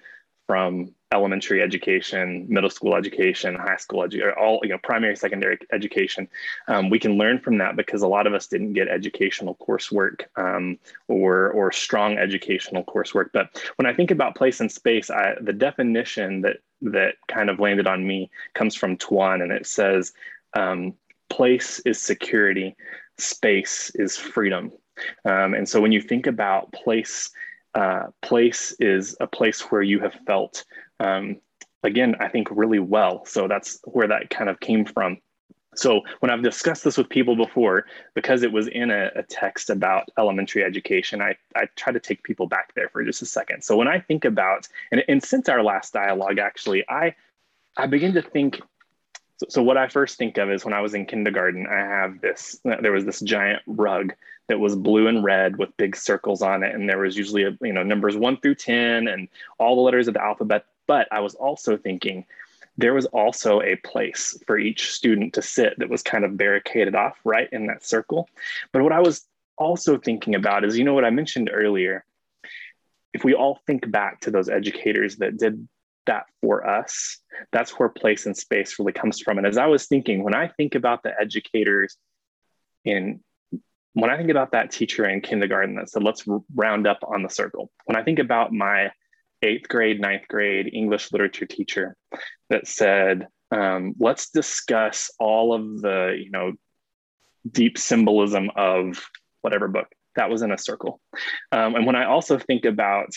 from 0.46 0.94
elementary 1.12 1.62
education, 1.62 2.46
middle 2.48 2.70
school 2.70 2.96
education, 2.96 3.54
high 3.54 3.76
school 3.76 4.02
education, 4.02 4.32
all 4.38 4.60
you 4.62 4.70
know, 4.70 4.78
primary, 4.82 5.16
secondary 5.16 5.58
education. 5.72 6.28
Um, 6.68 6.90
we 6.90 6.98
can 6.98 7.16
learn 7.16 7.38
from 7.38 7.58
that 7.58 7.76
because 7.76 8.02
a 8.02 8.08
lot 8.08 8.26
of 8.26 8.34
us 8.34 8.46
didn't 8.46 8.72
get 8.72 8.88
educational 8.88 9.56
coursework 9.56 10.22
um, 10.36 10.78
or 11.08 11.50
or 11.50 11.70
strong 11.70 12.18
educational 12.18 12.84
coursework. 12.84 13.30
But 13.32 13.62
when 13.76 13.86
I 13.86 13.94
think 13.94 14.10
about 14.10 14.34
place 14.34 14.60
and 14.60 14.70
space, 14.70 15.10
I, 15.10 15.34
the 15.40 15.52
definition 15.52 16.40
that 16.42 16.58
that 16.82 17.14
kind 17.28 17.50
of 17.50 17.60
landed 17.60 17.86
on 17.86 18.06
me 18.06 18.30
comes 18.54 18.74
from 18.74 18.96
Tuan, 18.96 19.42
and 19.42 19.52
it 19.52 19.66
says, 19.66 20.12
um, 20.54 20.94
"Place 21.30 21.80
is 21.80 22.00
security, 22.00 22.74
space 23.16 23.92
is 23.94 24.16
freedom." 24.16 24.72
Um, 25.24 25.54
and 25.54 25.68
so 25.68 25.80
when 25.80 25.92
you 25.92 26.00
think 26.00 26.26
about 26.26 26.72
place 26.72 27.30
uh, 27.76 28.06
place 28.22 28.74
is 28.80 29.14
a 29.20 29.26
place 29.26 29.60
where 29.70 29.82
you 29.82 30.00
have 30.00 30.14
felt, 30.26 30.64
um, 31.00 31.36
again, 31.82 32.16
I 32.20 32.28
think 32.28 32.48
really 32.50 32.78
well. 32.78 33.24
So 33.26 33.48
that's 33.48 33.80
where 33.84 34.08
that 34.08 34.30
kind 34.30 34.50
of 34.50 34.60
came 34.60 34.84
from. 34.84 35.18
So 35.74 36.00
when 36.20 36.30
I've 36.30 36.42
discussed 36.42 36.84
this 36.84 36.96
with 36.96 37.08
people 37.08 37.36
before, 37.36 37.86
because 38.14 38.42
it 38.42 38.50
was 38.50 38.66
in 38.68 38.90
a, 38.90 39.10
a, 39.14 39.22
text 39.22 39.68
about 39.68 40.08
elementary 40.18 40.64
education, 40.64 41.20
I, 41.20 41.36
I 41.54 41.66
try 41.76 41.92
to 41.92 42.00
take 42.00 42.22
people 42.22 42.46
back 42.46 42.72
there 42.74 42.88
for 42.88 43.04
just 43.04 43.20
a 43.20 43.26
second. 43.26 43.62
So 43.62 43.76
when 43.76 43.86
I 43.86 44.00
think 44.00 44.24
about, 44.24 44.68
and, 44.90 45.04
and 45.06 45.22
since 45.22 45.50
our 45.50 45.62
last 45.62 45.92
dialogue, 45.92 46.38
actually, 46.38 46.82
I, 46.88 47.14
I 47.76 47.86
begin 47.86 48.14
to 48.14 48.22
think 48.22 48.60
so, 49.38 49.46
so, 49.50 49.62
what 49.62 49.76
I 49.76 49.88
first 49.88 50.16
think 50.16 50.38
of 50.38 50.50
is 50.50 50.64
when 50.64 50.72
I 50.72 50.80
was 50.80 50.94
in 50.94 51.04
kindergarten, 51.04 51.66
I 51.66 51.76
have 51.76 52.22
this, 52.22 52.58
there 52.64 52.92
was 52.92 53.04
this 53.04 53.20
giant 53.20 53.60
rug 53.66 54.14
that 54.48 54.58
was 54.58 54.74
blue 54.74 55.08
and 55.08 55.22
red 55.22 55.58
with 55.58 55.76
big 55.76 55.94
circles 55.94 56.40
on 56.40 56.62
it. 56.62 56.74
And 56.74 56.88
there 56.88 56.98
was 56.98 57.18
usually, 57.18 57.42
a, 57.44 57.56
you 57.60 57.72
know, 57.72 57.82
numbers 57.82 58.16
one 58.16 58.38
through 58.38 58.54
10 58.54 59.08
and 59.08 59.28
all 59.58 59.76
the 59.76 59.82
letters 59.82 60.08
of 60.08 60.14
the 60.14 60.22
alphabet. 60.22 60.64
But 60.86 61.08
I 61.10 61.20
was 61.20 61.34
also 61.34 61.76
thinking 61.76 62.26
there 62.78 62.94
was 62.94 63.06
also 63.06 63.62
a 63.62 63.76
place 63.76 64.38
for 64.46 64.58
each 64.58 64.92
student 64.92 65.34
to 65.34 65.42
sit 65.42 65.78
that 65.78 65.88
was 65.88 66.02
kind 66.02 66.24
of 66.24 66.36
barricaded 66.36 66.94
off 66.94 67.18
right 67.24 67.48
in 67.52 67.66
that 67.66 67.84
circle. 67.84 68.28
But 68.72 68.82
what 68.82 68.92
I 68.92 69.00
was 69.00 69.26
also 69.56 69.96
thinking 69.96 70.34
about 70.34 70.64
is, 70.64 70.76
you 70.76 70.84
know, 70.84 70.94
what 70.94 71.04
I 71.04 71.10
mentioned 71.10 71.50
earlier, 71.52 72.04
if 73.14 73.24
we 73.24 73.34
all 73.34 73.60
think 73.66 73.90
back 73.90 74.20
to 74.20 74.30
those 74.30 74.50
educators 74.50 75.16
that 75.16 75.38
did 75.38 75.66
that 76.06 76.26
for 76.40 76.66
us. 76.66 77.18
That's 77.52 77.72
where 77.72 77.88
place 77.88 78.26
and 78.26 78.36
space 78.36 78.78
really 78.78 78.92
comes 78.92 79.20
from. 79.20 79.38
And 79.38 79.46
as 79.46 79.58
I 79.58 79.66
was 79.66 79.86
thinking, 79.86 80.24
when 80.24 80.34
I 80.34 80.48
think 80.48 80.74
about 80.74 81.02
the 81.02 81.12
educators 81.20 81.96
in 82.84 83.20
when 83.92 84.10
I 84.10 84.18
think 84.18 84.30
about 84.30 84.52
that 84.52 84.70
teacher 84.70 85.08
in 85.08 85.22
kindergarten 85.22 85.76
that 85.76 85.88
said, 85.88 86.02
let's 86.02 86.22
round 86.54 86.86
up 86.86 86.98
on 87.02 87.22
the 87.22 87.30
circle. 87.30 87.70
When 87.86 87.96
I 87.96 88.02
think 88.02 88.18
about 88.18 88.52
my 88.52 88.90
eighth 89.42 89.68
grade, 89.68 90.00
ninth 90.00 90.28
grade 90.28 90.70
English 90.72 91.12
literature 91.12 91.46
teacher 91.46 91.96
that 92.50 92.66
said, 92.66 93.28
um, 93.50 93.94
let's 93.98 94.30
discuss 94.30 95.10
all 95.18 95.52
of 95.54 95.80
the, 95.80 96.16
you 96.22 96.30
know, 96.30 96.52
deep 97.50 97.78
symbolism 97.78 98.50
of 98.56 99.08
whatever 99.42 99.68
book 99.68 99.86
that 100.16 100.30
was 100.30 100.42
in 100.42 100.50
a 100.50 100.58
circle. 100.58 101.00
Um, 101.52 101.76
and 101.76 101.86
when 101.86 101.96
I 101.96 102.06
also 102.06 102.38
think 102.38 102.64
about 102.64 103.10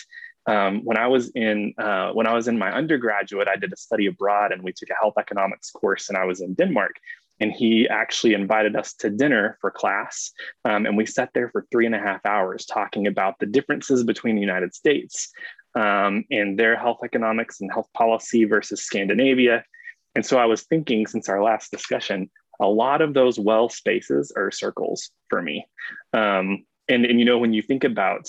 um, 0.46 0.82
when 0.84 0.98
I 0.98 1.08
was 1.08 1.32
in 1.36 1.74
uh, 1.78 2.12
when 2.12 2.28
I 2.28 2.34
was 2.34 2.48
in 2.48 2.58
my 2.58 2.72
undergraduate, 2.72 3.48
I 3.48 3.56
did 3.56 3.74
a 3.74 3.78
study 3.78 4.08
abroad, 4.08 4.52
and 4.52 4.64
we 4.64 4.74
took 4.74 4.90
a 4.90 4.96
health 5.00 5.16
economics 5.20 5.70
course, 5.72 6.10
and 6.10 6.18
I 6.18 6.26
was 6.26 6.42
in 6.42 6.54
Denmark. 6.54 6.96
And 7.42 7.54
he 7.54 7.88
actually 7.88 8.34
invited 8.34 8.76
us 8.76 8.94
to 8.96 9.10
dinner 9.10 9.58
for 9.62 9.72
class, 9.72 10.32
um, 10.66 10.86
and 10.86 10.98
we 10.98 11.06
sat 11.06 11.30
there 11.34 11.50
for 11.50 11.66
three 11.72 11.86
and 11.86 11.96
a 11.96 12.00
half 12.00 12.26
hours 12.26 12.66
talking 12.66 13.08
about 13.08 13.40
the 13.40 13.46
differences 13.46 14.04
between 14.04 14.36
the 14.36 14.42
United 14.42 14.74
States 14.76 15.32
um, 15.76 16.26
and 16.32 16.58
their 16.58 16.76
health 16.76 17.00
economics 17.04 17.62
and 17.62 17.72
health 17.72 17.88
policy 17.94 18.46
versus 18.46 18.84
Scandinavia. 18.84 19.64
And 20.16 20.26
so 20.26 20.38
I 20.38 20.46
was 20.46 20.64
thinking, 20.64 21.08
since 21.08 21.30
our 21.30 21.44
last 21.44 21.72
discussion, 21.72 22.30
a 22.60 22.68
lot 22.68 23.02
of 23.02 23.14
those 23.14 23.40
well 23.40 23.70
spaces 23.70 24.34
are 24.36 24.52
circles 24.52 25.12
for 25.30 25.42
me. 25.42 25.66
Um, 26.14 26.66
and, 26.88 27.06
and 27.06 27.20
you 27.20 27.26
know, 27.26 27.38
when 27.38 27.54
you 27.54 27.62
think 27.62 27.84
about 27.84 28.28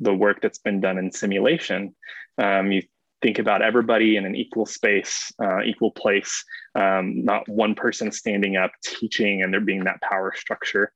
the 0.00 0.14
work 0.14 0.40
that's 0.40 0.58
been 0.58 0.80
done 0.80 0.98
in 0.98 1.12
simulation. 1.12 1.94
Um, 2.38 2.72
you 2.72 2.82
think 3.22 3.38
about 3.38 3.62
everybody 3.62 4.16
in 4.16 4.24
an 4.24 4.34
equal 4.34 4.66
space, 4.66 5.30
uh, 5.42 5.62
equal 5.62 5.90
place, 5.90 6.44
um, 6.74 7.24
not 7.24 7.46
one 7.48 7.74
person 7.74 8.10
standing 8.10 8.56
up 8.56 8.72
teaching 8.82 9.42
and 9.42 9.52
there 9.52 9.60
being 9.60 9.84
that 9.84 10.00
power 10.00 10.32
structure 10.34 10.92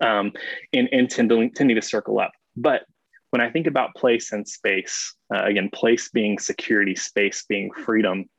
um, 0.00 0.32
and, 0.72 0.88
and 0.92 1.10
tending, 1.10 1.52
tending 1.52 1.74
to 1.74 1.82
circle 1.82 2.20
up. 2.20 2.32
But 2.56 2.82
when 3.36 3.46
I 3.46 3.50
think 3.50 3.66
about 3.66 3.94
place 3.94 4.32
and 4.32 4.48
space, 4.48 5.14
uh, 5.30 5.44
again, 5.44 5.68
place 5.68 6.08
being 6.08 6.38
security, 6.38 6.94
space 6.94 7.44
being 7.46 7.70
freedom, 7.70 8.30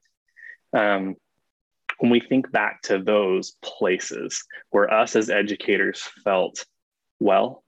um, 0.75 1.15
when 1.99 2.09
we 2.09 2.19
think 2.19 2.51
back 2.51 2.81
to 2.83 2.97
those 2.97 3.53
places 3.63 4.43
where 4.71 4.91
us 4.91 5.15
as 5.15 5.29
educators 5.29 6.01
felt 6.23 6.65
well, 7.19 7.63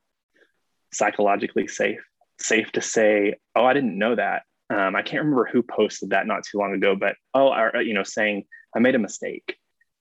psychologically 0.92 1.68
safe, 1.68 2.00
safe 2.42 2.72
to 2.72 2.82
say, 2.82 3.36
oh, 3.56 3.64
I 3.64 3.74
didn't 3.74 4.00
know 4.00 4.16
that. 4.16 4.42
Um, 4.72 4.96
I 4.96 5.04
can't 5.04 5.22
remember 5.22 5.48
who 5.52 5.62
posted 5.62 6.10
that 6.10 6.26
not 6.26 6.42
too 6.44 6.58
long 6.58 6.74
ago, 6.74 6.96
but 6.96 7.14
oh, 7.36 7.50
or, 7.50 7.80
you 7.84 7.94
know, 7.94 8.02
saying 8.02 8.46
I 8.76 8.80
made 8.80 8.96
a 8.96 9.00
mistake, 9.00 9.56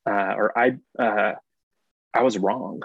uh, 0.08 0.32
or 0.35 0.58
I 0.58 0.78
uh, 0.99 1.35
I 2.14 2.23
was 2.23 2.38
wrong. 2.38 2.80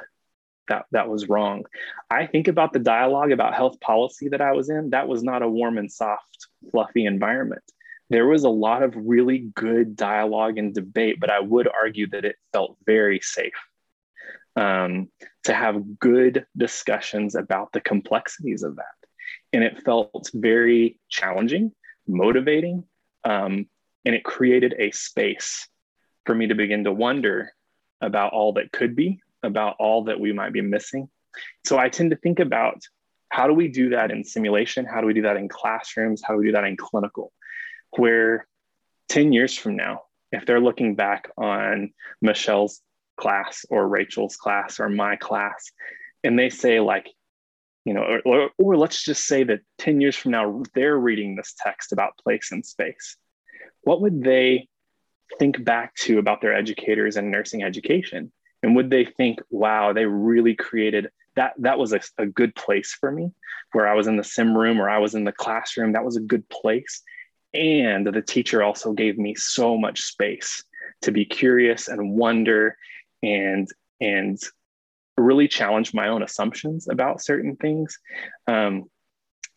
That 0.67 0.85
that 0.91 1.09
was 1.09 1.29
wrong. 1.29 1.65
I 2.09 2.25
think 2.25 2.47
about 2.47 2.73
the 2.73 2.79
dialogue 2.79 3.31
about 3.31 3.53
health 3.53 3.79
policy 3.79 4.29
that 4.29 4.41
I 4.41 4.53
was 4.53 4.69
in. 4.69 4.91
That 4.91 5.07
was 5.07 5.23
not 5.23 5.41
a 5.41 5.49
warm 5.49 5.77
and 5.77 5.91
soft, 5.91 6.47
fluffy 6.71 7.05
environment. 7.05 7.63
There 8.09 8.27
was 8.27 8.43
a 8.43 8.49
lot 8.49 8.83
of 8.83 8.93
really 8.95 9.39
good 9.55 9.95
dialogue 9.95 10.57
and 10.57 10.73
debate, 10.73 11.19
but 11.19 11.31
I 11.31 11.39
would 11.39 11.67
argue 11.67 12.07
that 12.09 12.25
it 12.25 12.35
felt 12.51 12.77
very 12.85 13.19
safe 13.21 13.53
um, 14.55 15.09
to 15.45 15.53
have 15.53 15.99
good 15.99 16.45
discussions 16.55 17.35
about 17.35 17.71
the 17.71 17.81
complexities 17.81 18.63
of 18.63 18.75
that 18.75 19.03
and 19.53 19.63
it 19.63 19.83
felt 19.83 20.29
very 20.33 20.99
challenging, 21.09 21.71
motivating, 22.07 22.83
um, 23.23 23.67
and 24.03 24.15
it 24.15 24.23
created 24.23 24.75
a 24.77 24.91
space 24.91 25.67
for 26.25 26.35
me 26.35 26.47
to 26.47 26.55
begin 26.55 26.83
to 26.85 26.91
wonder 26.91 27.51
about 28.01 28.33
all 28.33 28.53
that 28.53 28.71
could 28.71 28.95
be, 28.95 29.19
about 29.43 29.75
all 29.79 30.05
that 30.05 30.19
we 30.19 30.33
might 30.33 30.53
be 30.53 30.61
missing. 30.61 31.09
So 31.65 31.77
I 31.77 31.89
tend 31.89 32.11
to 32.11 32.17
think 32.17 32.39
about 32.39 32.81
how 33.29 33.47
do 33.47 33.53
we 33.53 33.67
do 33.67 33.89
that 33.89 34.11
in 34.11 34.23
simulation? 34.23 34.85
How 34.85 35.01
do 35.01 35.07
we 35.07 35.13
do 35.13 35.23
that 35.23 35.37
in 35.37 35.49
classrooms? 35.49 36.21
How 36.23 36.33
do 36.33 36.39
we 36.39 36.45
do 36.45 36.51
that 36.53 36.65
in 36.65 36.77
clinical? 36.77 37.31
Where 37.97 38.47
10 39.09 39.33
years 39.33 39.57
from 39.57 39.75
now, 39.75 40.01
if 40.31 40.45
they're 40.45 40.59
looking 40.59 40.95
back 40.95 41.29
on 41.37 41.93
Michelle's 42.21 42.81
class 43.17 43.65
or 43.69 43.87
Rachel's 43.87 44.35
class 44.35 44.79
or 44.79 44.89
my 44.89 45.15
class, 45.15 45.71
and 46.23 46.37
they 46.37 46.49
say, 46.49 46.79
like, 46.79 47.09
you 47.85 47.93
know, 47.93 48.19
or, 48.23 48.49
or, 48.57 48.77
let's 48.77 49.03
just 49.03 49.25
say 49.25 49.43
that 49.43 49.59
10 49.79 49.99
years 49.99 50.15
from 50.15 50.31
now, 50.31 50.63
they're 50.73 50.97
reading 50.97 51.35
this 51.35 51.53
text 51.61 51.91
about 51.91 52.17
place 52.23 52.51
and 52.51 52.65
space. 52.65 53.17
What 53.81 54.01
would 54.01 54.23
they 54.23 54.69
think 55.37 55.63
back 55.63 55.93
to 55.95 56.19
about 56.19 56.39
their 56.39 56.55
educators 56.55 57.17
and 57.17 57.29
nursing 57.29 57.63
education? 57.63 58.31
And 58.63 58.75
would 58.75 58.89
they 58.89 59.05
think, 59.05 59.39
wow, 59.49 59.93
they 59.93 60.05
really 60.05 60.55
created 60.55 61.09
that? 61.35 61.53
That 61.59 61.77
was 61.77 61.93
a, 61.93 61.99
a 62.17 62.25
good 62.25 62.55
place 62.55 62.93
for 62.99 63.11
me, 63.11 63.31
where 63.73 63.87
I 63.87 63.93
was 63.93 64.07
in 64.07 64.17
the 64.17 64.23
sim 64.23 64.57
room 64.57 64.81
or 64.81 64.89
I 64.89 64.97
was 64.97 65.13
in 65.13 65.25
the 65.25 65.31
classroom. 65.31 65.93
That 65.93 66.05
was 66.05 66.15
a 66.15 66.21
good 66.21 66.47
place. 66.49 67.03
And 67.53 68.07
the 68.07 68.21
teacher 68.21 68.63
also 68.63 68.93
gave 68.93 69.17
me 69.17 69.35
so 69.35 69.77
much 69.77 70.01
space 70.01 70.63
to 71.01 71.11
be 71.11 71.25
curious 71.25 71.87
and 71.87 72.13
wonder 72.13 72.77
and 73.21 73.67
and 74.01 74.39
really 75.17 75.47
challenge 75.47 75.93
my 75.93 76.07
own 76.07 76.23
assumptions 76.23 76.87
about 76.87 77.21
certain 77.21 77.55
things. 77.57 77.99
Um, 78.47 78.85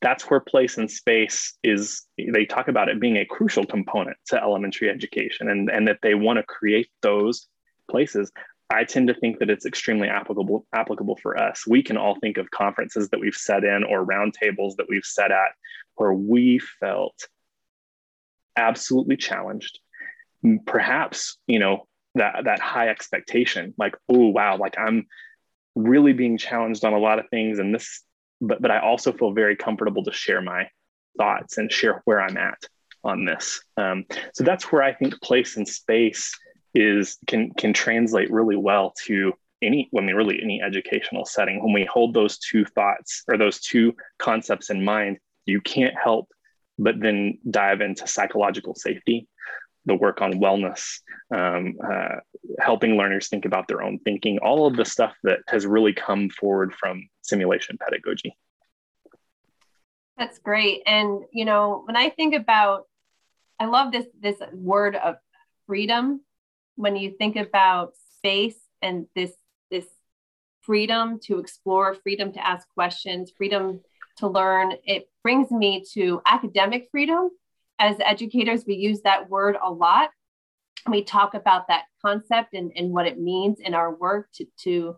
that's 0.02 0.24
where 0.24 0.40
place 0.40 0.76
and 0.76 0.90
space 0.90 1.54
is. 1.62 2.02
They 2.18 2.44
talk 2.44 2.68
about 2.68 2.88
it 2.88 3.00
being 3.00 3.16
a 3.16 3.24
crucial 3.24 3.64
component 3.64 4.18
to 4.26 4.42
elementary 4.42 4.90
education, 4.90 5.48
and 5.48 5.70
and 5.70 5.88
that 5.88 6.00
they 6.02 6.14
want 6.14 6.38
to 6.38 6.42
create 6.42 6.90
those 7.00 7.46
places. 7.90 8.30
I 8.68 8.84
tend 8.84 9.08
to 9.08 9.14
think 9.14 9.38
that 9.38 9.50
it's 9.50 9.66
extremely 9.66 10.08
applicable 10.08 10.66
applicable 10.72 11.16
for 11.16 11.38
us. 11.38 11.66
We 11.66 11.82
can 11.82 11.96
all 11.96 12.16
think 12.20 12.36
of 12.36 12.50
conferences 12.50 13.08
that 13.10 13.20
we've 13.20 13.34
sat 13.34 13.64
in 13.64 13.84
or 13.84 14.04
roundtables 14.04 14.76
that 14.76 14.86
we've 14.88 15.04
sat 15.04 15.30
at 15.30 15.52
where 15.94 16.12
we 16.12 16.58
felt 16.58 17.28
absolutely 18.56 19.16
challenged. 19.16 19.78
Perhaps, 20.66 21.38
you 21.46 21.58
know, 21.58 21.86
that 22.16 22.44
that 22.44 22.60
high 22.60 22.88
expectation, 22.88 23.74
like, 23.78 23.96
oh 24.08 24.28
wow, 24.28 24.56
like 24.56 24.76
I'm 24.78 25.06
really 25.76 26.12
being 26.12 26.38
challenged 26.38 26.84
on 26.84 26.92
a 26.92 26.98
lot 26.98 27.18
of 27.18 27.28
things. 27.30 27.58
And 27.58 27.74
this, 27.74 28.02
but 28.40 28.60
but 28.60 28.70
I 28.70 28.80
also 28.80 29.12
feel 29.12 29.32
very 29.32 29.54
comfortable 29.54 30.02
to 30.04 30.12
share 30.12 30.42
my 30.42 30.68
thoughts 31.18 31.58
and 31.58 31.70
share 31.70 32.02
where 32.04 32.20
I'm 32.20 32.36
at 32.36 32.58
on 33.04 33.24
this. 33.24 33.62
Um, 33.76 34.04
so 34.34 34.42
that's 34.42 34.72
where 34.72 34.82
I 34.82 34.92
think 34.92 35.20
place 35.22 35.56
and 35.56 35.68
space 35.68 36.34
is 36.76 37.18
can 37.26 37.50
can 37.52 37.72
translate 37.72 38.30
really 38.30 38.56
well 38.56 38.92
to 39.06 39.32
any 39.62 39.88
I 39.96 40.00
mean 40.02 40.14
really 40.14 40.40
any 40.42 40.60
educational 40.62 41.24
setting. 41.24 41.62
When 41.62 41.72
we 41.72 41.84
hold 41.84 42.14
those 42.14 42.38
two 42.38 42.64
thoughts 42.64 43.22
or 43.28 43.38
those 43.38 43.60
two 43.60 43.94
concepts 44.18 44.70
in 44.70 44.84
mind, 44.84 45.18
you 45.46 45.60
can't 45.60 45.94
help 45.96 46.28
but 46.78 47.00
then 47.00 47.38
dive 47.50 47.80
into 47.80 48.06
psychological 48.06 48.74
safety, 48.74 49.26
the 49.86 49.94
work 49.94 50.20
on 50.20 50.34
wellness, 50.34 51.00
um, 51.34 51.74
uh, 51.82 52.16
helping 52.60 52.98
learners 52.98 53.28
think 53.28 53.46
about 53.46 53.66
their 53.66 53.82
own 53.82 53.98
thinking, 54.00 54.38
all 54.40 54.66
of 54.66 54.76
the 54.76 54.84
stuff 54.84 55.14
that 55.22 55.38
has 55.48 55.64
really 55.64 55.94
come 55.94 56.28
forward 56.28 56.74
from 56.74 57.08
simulation 57.22 57.78
pedagogy. 57.82 58.36
That's 60.18 60.38
great. 60.38 60.82
And 60.86 61.22
you 61.32 61.46
know, 61.46 61.82
when 61.86 61.96
I 61.96 62.10
think 62.10 62.34
about 62.34 62.84
I 63.58 63.64
love 63.64 63.90
this 63.90 64.06
this 64.20 64.36
word 64.52 64.96
of 64.96 65.16
freedom 65.66 66.20
when 66.76 66.96
you 66.96 67.12
think 67.18 67.36
about 67.36 67.94
space 68.16 68.58
and 68.82 69.06
this 69.14 69.32
this 69.70 69.86
freedom 70.62 71.18
to 71.24 71.38
explore, 71.38 71.94
freedom 71.94 72.32
to 72.32 72.46
ask 72.46 72.68
questions, 72.74 73.32
freedom 73.36 73.80
to 74.18 74.28
learn, 74.28 74.72
it 74.84 75.08
brings 75.22 75.50
me 75.50 75.84
to 75.94 76.20
academic 76.26 76.88
freedom. 76.90 77.30
As 77.78 77.96
educators, 78.04 78.64
we 78.66 78.74
use 78.74 79.02
that 79.02 79.28
word 79.28 79.56
a 79.62 79.70
lot. 79.70 80.10
We 80.88 81.02
talk 81.02 81.34
about 81.34 81.68
that 81.68 81.84
concept 82.04 82.54
and, 82.54 82.72
and 82.74 82.90
what 82.90 83.06
it 83.06 83.18
means 83.18 83.60
in 83.60 83.74
our 83.74 83.94
work 83.94 84.28
to, 84.34 84.46
to, 84.64 84.96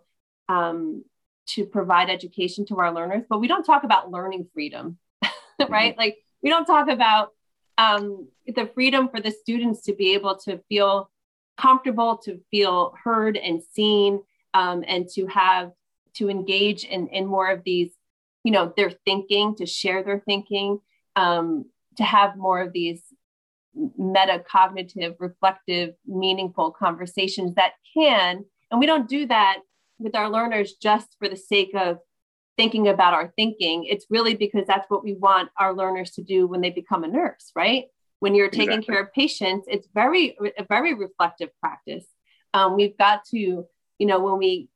um, 0.49 1.05
to 1.49 1.65
provide 1.65 2.11
education 2.11 2.67
to 2.67 2.79
our 2.79 2.93
learners, 2.93 3.25
but 3.29 3.41
we 3.41 3.49
don't 3.49 3.65
talk 3.65 3.85
about 3.85 4.11
learning 4.11 4.49
freedom, 4.53 4.99
right? 5.69 5.93
Mm-hmm. 5.93 5.99
Like 5.99 6.19
we 6.43 6.51
don't 6.51 6.67
talk 6.67 6.89
about 6.89 7.31
um, 7.79 8.29
the 8.47 8.71
freedom 8.75 9.09
for 9.09 9.21
the 9.21 9.31
students 9.31 9.83
to 9.85 9.95
be 9.95 10.15
able 10.15 10.37
to 10.45 10.61
feel 10.69 11.11
comfortable, 11.59 12.19
to 12.25 12.41
feel 12.51 12.95
heard 13.03 13.37
and 13.37 13.63
seen, 13.73 14.21
um, 14.55 14.85
and 14.87 15.09
to 15.11 15.27
have 15.27 15.73
to 16.15 16.31
engage 16.31 16.85
in, 16.85 17.09
in 17.09 17.27
more 17.27 17.51
of 17.51 17.63
these 17.65 17.91
you 18.45 18.53
know 18.53 18.73
their 18.77 18.91
thinking 19.05 19.55
to 19.57 19.67
share 19.67 20.03
their 20.03 20.21
thinking 20.21 20.79
um, 21.17 21.65
to 21.97 22.05
have 22.05 22.37
more 22.37 22.61
of 22.61 22.73
these 22.73 23.03
metacognitive 24.01 25.15
reflective 25.19 25.95
meaningful 26.07 26.71
conversations 26.71 27.55
that 27.55 27.73
can 27.95 28.45
and 28.71 28.81
we 28.81 28.87
don't 28.87 29.09
do 29.09 29.27
that 29.27 29.59
with 29.99 30.15
our 30.15 30.31
learners 30.31 30.75
just 30.81 31.17
for 31.19 31.29
the 31.29 31.37
sake 31.37 31.75
of 31.75 31.99
thinking 32.57 32.89
about 32.89 33.15
our 33.15 33.33
thinking. 33.37 33.85
It's 33.85 34.07
really 34.11 34.35
because 34.35 34.67
that's 34.67 34.89
what 34.89 35.05
we 35.05 35.15
want 35.15 35.51
our 35.59 35.75
learners 35.75 36.11
to 36.13 36.23
do 36.23 36.47
when 36.47 36.61
they 36.61 36.71
become 36.71 37.05
a 37.05 37.09
nurse 37.09 37.53
right 37.55 37.85
when 38.21 38.35
you're 38.35 38.51
taking 38.51 38.79
exactly. 38.79 38.95
care 38.95 39.03
of 39.03 39.13
patients 39.13 39.67
it's 39.69 39.89
very 39.95 40.37
a 40.59 40.65
very 40.65 40.95
reflective 40.95 41.51
practice 41.61 42.07
um, 42.55 42.77
we've 42.77 42.97
got 42.99 43.25
to 43.25 43.65
you 43.99 44.07
know 44.07 44.21
when 44.21 44.39
we 44.39 44.69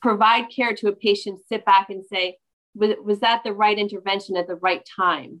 provide 0.00 0.46
care 0.50 0.74
to 0.74 0.88
a 0.88 0.92
patient 0.92 1.40
sit 1.48 1.64
back 1.64 1.90
and 1.90 2.04
say 2.04 2.36
was, 2.74 2.94
was 3.02 3.20
that 3.20 3.42
the 3.44 3.52
right 3.52 3.78
intervention 3.78 4.36
at 4.36 4.46
the 4.46 4.56
right 4.56 4.86
time 4.96 5.40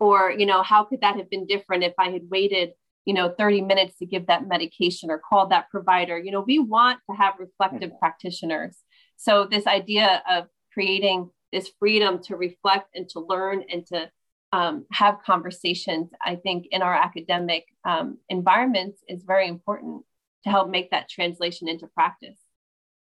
or 0.00 0.30
you 0.30 0.46
know 0.46 0.62
how 0.62 0.84
could 0.84 1.00
that 1.00 1.16
have 1.16 1.30
been 1.30 1.46
different 1.46 1.84
if 1.84 1.94
i 1.98 2.10
had 2.10 2.22
waited 2.30 2.72
you 3.04 3.14
know 3.14 3.34
30 3.36 3.62
minutes 3.62 3.98
to 3.98 4.06
give 4.06 4.26
that 4.26 4.46
medication 4.46 5.10
or 5.10 5.18
called 5.18 5.50
that 5.50 5.68
provider 5.70 6.18
you 6.18 6.30
know 6.30 6.40
we 6.40 6.58
want 6.58 6.98
to 7.10 7.16
have 7.16 7.34
reflective 7.38 7.90
mm-hmm. 7.90 7.98
practitioners 7.98 8.78
so 9.16 9.46
this 9.50 9.66
idea 9.66 10.22
of 10.28 10.46
creating 10.72 11.30
this 11.52 11.70
freedom 11.78 12.22
to 12.22 12.36
reflect 12.36 12.88
and 12.94 13.08
to 13.10 13.20
learn 13.20 13.62
and 13.70 13.86
to 13.86 14.10
um, 14.52 14.84
have 14.92 15.18
conversations 15.24 16.10
i 16.24 16.36
think 16.36 16.66
in 16.70 16.82
our 16.82 16.94
academic 16.94 17.64
um, 17.84 18.18
environments 18.28 19.02
is 19.08 19.22
very 19.24 19.48
important 19.48 20.02
to 20.44 20.50
help 20.50 20.68
make 20.68 20.90
that 20.90 21.08
translation 21.08 21.68
into 21.68 21.86
practice 21.88 22.38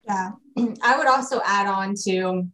yeah 0.06 0.32
i 0.84 0.98
would 0.98 1.08
also 1.08 1.42
add 1.46 1.68
on 1.68 1.94
to 1.96 2.48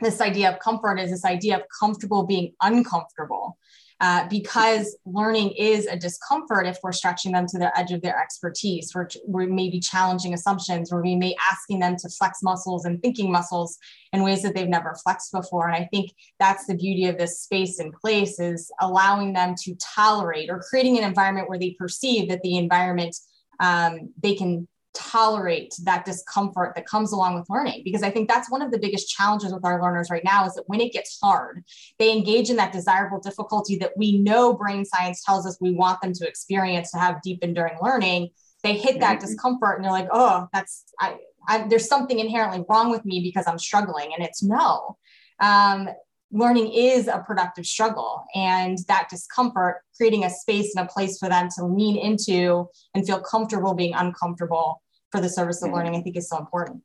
this 0.00 0.20
idea 0.20 0.50
of 0.50 0.58
comfort 0.58 0.98
is 0.98 1.10
this 1.10 1.24
idea 1.24 1.56
of 1.56 1.62
comfortable 1.80 2.24
being 2.24 2.52
uncomfortable. 2.62 3.58
Uh, 4.04 4.28
because 4.28 4.98
learning 5.06 5.50
is 5.52 5.86
a 5.86 5.96
discomfort 5.96 6.66
if 6.66 6.76
we're 6.82 6.92
stretching 6.92 7.32
them 7.32 7.46
to 7.46 7.58
the 7.58 7.74
edge 7.78 7.90
of 7.90 8.02
their 8.02 8.20
expertise. 8.20 8.92
We're, 8.94 9.08
we 9.26 9.46
may 9.46 9.70
be 9.70 9.80
challenging 9.80 10.34
assumptions, 10.34 10.92
or 10.92 11.00
we 11.00 11.16
may 11.16 11.34
asking 11.50 11.78
them 11.78 11.96
to 11.96 12.10
flex 12.10 12.42
muscles 12.42 12.84
and 12.84 13.00
thinking 13.00 13.32
muscles 13.32 13.78
in 14.12 14.22
ways 14.22 14.42
that 14.42 14.54
they've 14.54 14.68
never 14.68 14.94
flexed 15.02 15.32
before. 15.32 15.68
And 15.68 15.74
I 15.74 15.88
think 15.90 16.10
that's 16.38 16.66
the 16.66 16.74
beauty 16.74 17.06
of 17.06 17.16
this 17.16 17.40
space 17.40 17.78
and 17.78 17.94
place 17.94 18.38
is 18.38 18.70
allowing 18.82 19.32
them 19.32 19.54
to 19.62 19.74
tolerate 19.76 20.50
or 20.50 20.60
creating 20.60 20.98
an 20.98 21.04
environment 21.04 21.48
where 21.48 21.58
they 21.58 21.74
perceive 21.78 22.28
that 22.28 22.42
the 22.42 22.58
environment 22.58 23.16
um, 23.58 24.12
they 24.22 24.34
can 24.34 24.68
tolerate 24.94 25.74
that 25.82 26.04
discomfort 26.04 26.72
that 26.74 26.86
comes 26.86 27.12
along 27.12 27.34
with 27.34 27.48
learning 27.50 27.82
because 27.84 28.02
i 28.02 28.10
think 28.10 28.28
that's 28.28 28.50
one 28.50 28.62
of 28.62 28.70
the 28.70 28.78
biggest 28.78 29.08
challenges 29.08 29.52
with 29.52 29.64
our 29.64 29.82
learners 29.82 30.08
right 30.10 30.24
now 30.24 30.46
is 30.46 30.54
that 30.54 30.64
when 30.68 30.80
it 30.80 30.92
gets 30.92 31.18
hard 31.20 31.64
they 31.98 32.12
engage 32.12 32.48
in 32.48 32.56
that 32.56 32.72
desirable 32.72 33.18
difficulty 33.20 33.76
that 33.76 33.92
we 33.96 34.18
know 34.18 34.54
brain 34.54 34.84
science 34.84 35.22
tells 35.24 35.46
us 35.46 35.58
we 35.60 35.72
want 35.72 36.00
them 36.00 36.12
to 36.12 36.26
experience 36.26 36.90
to 36.90 36.98
have 36.98 37.20
deep 37.22 37.40
enduring 37.42 37.76
learning 37.82 38.28
they 38.62 38.76
hit 38.76 39.00
that 39.00 39.18
mm-hmm. 39.18 39.26
discomfort 39.26 39.76
and 39.76 39.84
they're 39.84 39.92
like 39.92 40.08
oh 40.12 40.46
that's 40.52 40.84
I, 41.00 41.16
I, 41.48 41.66
there's 41.68 41.88
something 41.88 42.18
inherently 42.18 42.64
wrong 42.68 42.90
with 42.90 43.04
me 43.04 43.20
because 43.20 43.46
i'm 43.48 43.58
struggling 43.58 44.12
and 44.14 44.24
it's 44.24 44.42
no 44.42 44.96
um, 45.40 45.88
learning 46.30 46.72
is 46.72 47.08
a 47.08 47.22
productive 47.26 47.66
struggle 47.66 48.24
and 48.34 48.78
that 48.88 49.08
discomfort 49.08 49.82
creating 49.96 50.24
a 50.24 50.30
space 50.30 50.74
and 50.74 50.86
a 50.86 50.92
place 50.92 51.18
for 51.18 51.28
them 51.28 51.48
to 51.56 51.64
lean 51.64 51.96
into 51.96 52.68
and 52.94 53.06
feel 53.06 53.20
comfortable 53.20 53.74
being 53.74 53.94
uncomfortable 53.94 54.82
for 55.14 55.20
the 55.20 55.28
service 55.28 55.62
of 55.62 55.68
mm-hmm. 55.68 55.76
learning, 55.76 55.96
I 55.96 56.02
think 56.02 56.16
is 56.16 56.28
so 56.28 56.38
important. 56.38 56.82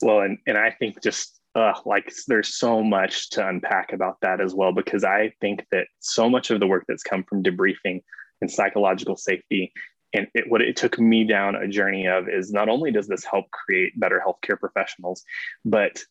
Well, 0.00 0.20
and, 0.20 0.38
and 0.46 0.56
I 0.56 0.70
think 0.70 1.02
just 1.02 1.38
uh, 1.54 1.74
like 1.84 2.10
there's 2.26 2.56
so 2.56 2.82
much 2.82 3.28
to 3.30 3.46
unpack 3.46 3.92
about 3.92 4.16
that 4.22 4.40
as 4.40 4.54
well, 4.54 4.72
because 4.72 5.04
I 5.04 5.34
think 5.40 5.66
that 5.70 5.86
so 6.00 6.30
much 6.30 6.50
of 6.50 6.60
the 6.60 6.66
work 6.66 6.84
that's 6.88 7.02
come 7.02 7.22
from 7.24 7.42
debriefing 7.42 8.02
and 8.40 8.50
psychological 8.50 9.16
safety 9.16 9.72
and 10.14 10.28
it, 10.32 10.48
what 10.48 10.62
it 10.62 10.76
took 10.76 10.98
me 10.98 11.24
down 11.24 11.56
a 11.56 11.68
journey 11.68 12.06
of 12.06 12.28
is 12.28 12.52
not 12.52 12.68
only 12.68 12.92
does 12.92 13.08
this 13.08 13.24
help 13.24 13.50
create 13.50 13.98
better 13.98 14.22
healthcare 14.24 14.58
professionals, 14.58 15.24
but 15.64 16.02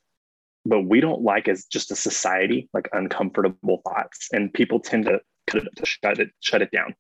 but 0.66 0.82
we 0.82 1.02
don't 1.02 1.22
like 1.22 1.48
as 1.48 1.66
just 1.66 1.92
a 1.92 1.96
society 1.96 2.70
like 2.74 2.90
uncomfortable 2.92 3.82
thoughts, 3.88 4.28
and 4.34 4.54
people 4.54 4.80
tend 4.80 5.06
to, 5.06 5.20
to 5.48 5.86
shut 5.86 6.20
it 6.20 6.30
shut 6.42 6.62
it 6.62 6.72
down 6.72 6.94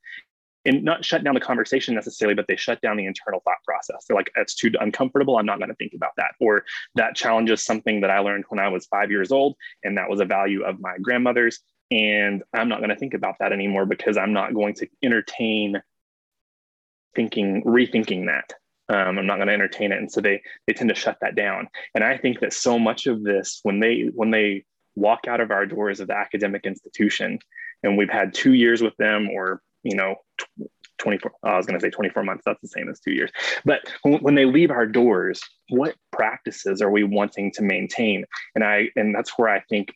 and 0.65 0.83
not 0.83 1.03
shut 1.03 1.23
down 1.23 1.33
the 1.33 1.39
conversation 1.39 1.95
necessarily, 1.95 2.35
but 2.35 2.47
they 2.47 2.55
shut 2.55 2.81
down 2.81 2.97
the 2.97 3.05
internal 3.05 3.41
thought 3.41 3.57
process. 3.65 4.05
They're 4.07 4.15
like, 4.15 4.31
it's 4.35 4.55
too 4.55 4.71
uncomfortable. 4.79 5.37
I'm 5.37 5.45
not 5.45 5.57
going 5.59 5.69
to 5.69 5.75
think 5.75 5.93
about 5.93 6.11
that. 6.17 6.31
Or 6.39 6.63
that 6.95 7.15
challenges 7.15 7.63
something 7.63 8.01
that 8.01 8.09
I 8.09 8.19
learned 8.19 8.45
when 8.49 8.59
I 8.59 8.69
was 8.69 8.85
five 8.85 9.11
years 9.11 9.31
old. 9.31 9.55
And 9.83 9.97
that 9.97 10.09
was 10.09 10.19
a 10.19 10.25
value 10.25 10.63
of 10.63 10.79
my 10.79 10.97
grandmother's. 11.01 11.59
And 11.91 12.43
I'm 12.53 12.69
not 12.69 12.79
going 12.79 12.89
to 12.89 12.95
think 12.95 13.13
about 13.13 13.35
that 13.39 13.51
anymore 13.51 13.85
because 13.85 14.17
I'm 14.17 14.33
not 14.33 14.53
going 14.53 14.73
to 14.75 14.87
entertain 15.03 15.81
thinking, 17.15 17.63
rethinking 17.63 18.27
that. 18.27 18.53
Um, 18.89 19.17
I'm 19.17 19.25
not 19.25 19.37
going 19.37 19.47
to 19.47 19.53
entertain 19.53 19.93
it, 19.93 19.97
and 19.97 20.11
so 20.11 20.19
they 20.19 20.41
they 20.67 20.73
tend 20.73 20.89
to 20.89 20.95
shut 20.95 21.17
that 21.21 21.35
down. 21.35 21.69
And 21.95 22.03
I 22.03 22.17
think 22.17 22.41
that 22.41 22.51
so 22.51 22.77
much 22.77 23.07
of 23.07 23.23
this, 23.23 23.61
when 23.63 23.79
they 23.79 24.09
when 24.13 24.29
they 24.29 24.65
walk 24.95 25.21
out 25.27 25.39
of 25.39 25.51
our 25.51 25.65
doors 25.65 26.01
of 26.01 26.07
the 26.07 26.17
academic 26.17 26.65
institution, 26.65 27.39
and 27.81 27.97
we've 27.97 28.09
had 28.09 28.33
two 28.33 28.53
years 28.53 28.81
with 28.81 28.95
them, 28.97 29.29
or 29.29 29.61
you 29.83 29.95
know, 29.95 30.15
24 30.99 31.31
i 31.43 31.57
was 31.57 31.65
going 31.65 31.77
to 31.77 31.83
say 31.83 31.89
24 31.89 32.23
months 32.23 32.43
that's 32.45 32.61
the 32.61 32.67
same 32.67 32.87
as 32.87 32.99
two 32.99 33.11
years. 33.11 33.31
But 33.65 33.81
when 34.03 34.35
they 34.35 34.45
leave 34.45 34.71
our 34.71 34.85
doors 34.85 35.41
what 35.69 35.95
practices 36.11 36.81
are 36.81 36.91
we 36.91 37.03
wanting 37.03 37.51
to 37.53 37.61
maintain? 37.61 38.25
And 38.55 38.63
i 38.63 38.87
and 38.95 39.13
that's 39.13 39.37
where 39.37 39.49
i 39.49 39.59
think 39.69 39.93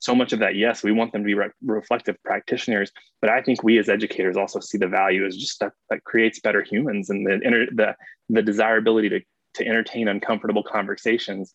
so 0.00 0.14
much 0.14 0.34
of 0.34 0.40
that 0.40 0.54
yes 0.54 0.82
we 0.82 0.92
want 0.92 1.12
them 1.12 1.22
to 1.22 1.26
be 1.26 1.34
re- 1.34 1.48
reflective 1.64 2.16
practitioners 2.24 2.92
but 3.22 3.30
i 3.30 3.40
think 3.40 3.62
we 3.62 3.78
as 3.78 3.88
educators 3.88 4.36
also 4.36 4.60
see 4.60 4.76
the 4.76 4.88
value 4.88 5.24
as 5.24 5.34
just 5.36 5.60
that, 5.60 5.72
that 5.88 6.04
creates 6.04 6.40
better 6.40 6.62
humans 6.62 7.08
and 7.08 7.26
the, 7.26 7.40
inter, 7.40 7.66
the 7.72 7.96
the 8.28 8.42
desirability 8.42 9.08
to 9.08 9.20
to 9.54 9.66
entertain 9.66 10.08
uncomfortable 10.08 10.62
conversations. 10.62 11.54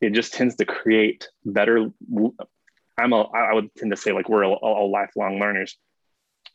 It 0.00 0.12
just 0.12 0.34
tends 0.34 0.56
to 0.56 0.64
create 0.64 1.28
better 1.44 1.90
i'm 2.98 3.12
a 3.12 3.22
i 3.22 3.52
would 3.52 3.74
tend 3.76 3.90
to 3.90 3.96
say 3.96 4.12
like 4.12 4.28
we're 4.28 4.44
all 4.44 4.90
lifelong 4.90 5.40
learners 5.40 5.76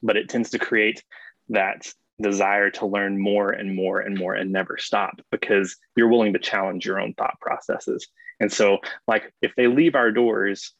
but 0.01 0.17
it 0.17 0.29
tends 0.29 0.51
to 0.51 0.59
create 0.59 1.03
that 1.49 1.91
desire 2.21 2.69
to 2.69 2.85
learn 2.85 3.19
more 3.19 3.51
and 3.51 3.73
more 3.73 4.01
and 4.01 4.17
more 4.17 4.33
and 4.33 4.51
never 4.51 4.77
stop 4.77 5.21
because 5.31 5.77
you're 5.95 6.09
willing 6.09 6.33
to 6.33 6.39
challenge 6.39 6.85
your 6.85 6.99
own 6.99 7.13
thought 7.13 7.39
processes. 7.39 8.07
And 8.39 8.51
so, 8.51 8.79
like, 9.07 9.33
if 9.41 9.53
they 9.55 9.67
leave 9.67 9.95
our 9.95 10.12
doors 10.12 10.73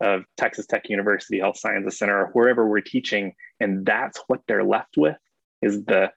of 0.00 0.24
Texas 0.36 0.66
Tech 0.66 0.88
University 0.88 1.38
Health 1.38 1.58
Sciences 1.58 1.98
Center 1.98 2.18
or 2.18 2.26
wherever 2.32 2.66
we're 2.66 2.80
teaching, 2.80 3.34
and 3.60 3.84
that's 3.86 4.20
what 4.26 4.40
they're 4.46 4.64
left 4.64 4.96
with 4.96 5.16
is 5.62 5.84
the 5.84 6.10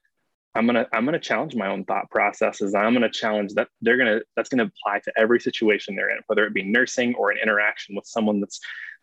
I'm 0.56 0.65
gonna 0.65 0.88
I'm 0.91 1.06
gonna 1.06 1.19
challenge 1.19 1.56
my 1.56 1.67
own 1.67 1.86
thought 1.86 2.10
processes. 2.10 2.74
I'm 2.74 2.93
gonna 2.93 3.10
challenge 3.10 3.54
that 3.54 3.69
they're 3.82 3.98
gonna 3.98 4.19
that's 4.36 4.50
gonna 4.50 4.65
apply 4.65 5.00
to 5.00 5.13
every 5.15 5.39
situation 5.39 5.95
they're 5.95 6.10
in, 6.10 6.22
whether 6.28 6.45
it 6.45 6.54
be 6.54 6.63
nursing 6.63 7.15
or 7.15 7.32
an 7.32 7.38
interaction 7.41 7.95
with 7.95 8.06
someone 8.06 8.39
that's 8.39 8.60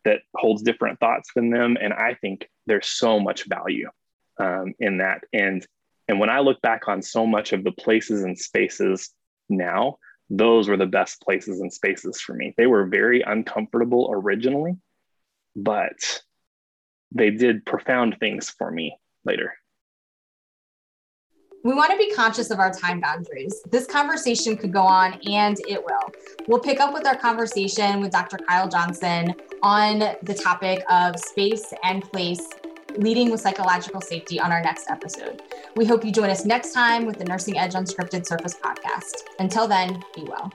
that 0.06 0.20
holds 0.36 0.62
different 0.62 1.00
thoughts 1.00 1.30
than 1.34 1.50
them. 1.50 1.76
And 1.80 1.92
I 1.92 2.14
think 2.14 2.48
there's 2.66 2.86
so 2.86 3.18
much 3.18 3.46
value 3.48 3.90
um, 4.38 4.72
in 4.78 4.98
that. 4.98 5.22
And 5.32 5.66
and 6.08 6.20
when 6.20 6.30
I 6.30 6.38
look 6.38 6.62
back 6.62 6.86
on 6.86 7.02
so 7.02 7.26
much 7.26 7.52
of 7.52 7.64
the 7.64 7.72
places 7.72 8.22
and 8.22 8.38
spaces 8.38 9.10
now, 9.48 9.98
those 10.30 10.68
were 10.68 10.76
the 10.76 10.86
best 10.86 11.20
places 11.20 11.60
and 11.60 11.72
spaces 11.72 12.20
for 12.20 12.32
me. 12.32 12.54
They 12.56 12.66
were 12.66 12.86
very 12.86 13.22
uncomfortable 13.22 14.08
originally, 14.12 14.76
but 15.56 15.96
they 17.10 17.30
did 17.30 17.66
profound 17.66 18.18
things 18.20 18.48
for 18.50 18.70
me 18.70 18.96
later. 19.24 19.54
We 21.66 21.74
want 21.74 21.90
to 21.90 21.98
be 21.98 22.12
conscious 22.12 22.52
of 22.52 22.60
our 22.60 22.72
time 22.72 23.00
boundaries. 23.00 23.60
This 23.68 23.86
conversation 23.86 24.56
could 24.56 24.72
go 24.72 24.82
on 24.82 25.18
and 25.28 25.58
it 25.66 25.84
will. 25.84 26.12
We'll 26.46 26.60
pick 26.60 26.78
up 26.78 26.94
with 26.94 27.04
our 27.04 27.16
conversation 27.16 28.00
with 28.00 28.12
Dr. 28.12 28.38
Kyle 28.48 28.68
Johnson 28.68 29.34
on 29.66 29.98
the 30.22 30.32
topic 30.32 30.84
of 30.88 31.18
space 31.18 31.74
and 31.82 32.00
place 32.12 32.50
leading 32.98 33.32
with 33.32 33.40
psychological 33.40 34.00
safety 34.00 34.38
on 34.38 34.52
our 34.52 34.62
next 34.62 34.88
episode. 34.88 35.42
We 35.74 35.84
hope 35.84 36.04
you 36.04 36.12
join 36.12 36.30
us 36.30 36.44
next 36.44 36.72
time 36.72 37.04
with 37.04 37.18
the 37.18 37.24
Nursing 37.24 37.58
Edge 37.58 37.72
Unscripted 37.72 38.26
Surface 38.26 38.54
podcast. 38.54 39.24
Until 39.40 39.66
then, 39.66 40.04
be 40.14 40.22
well. 40.22 40.52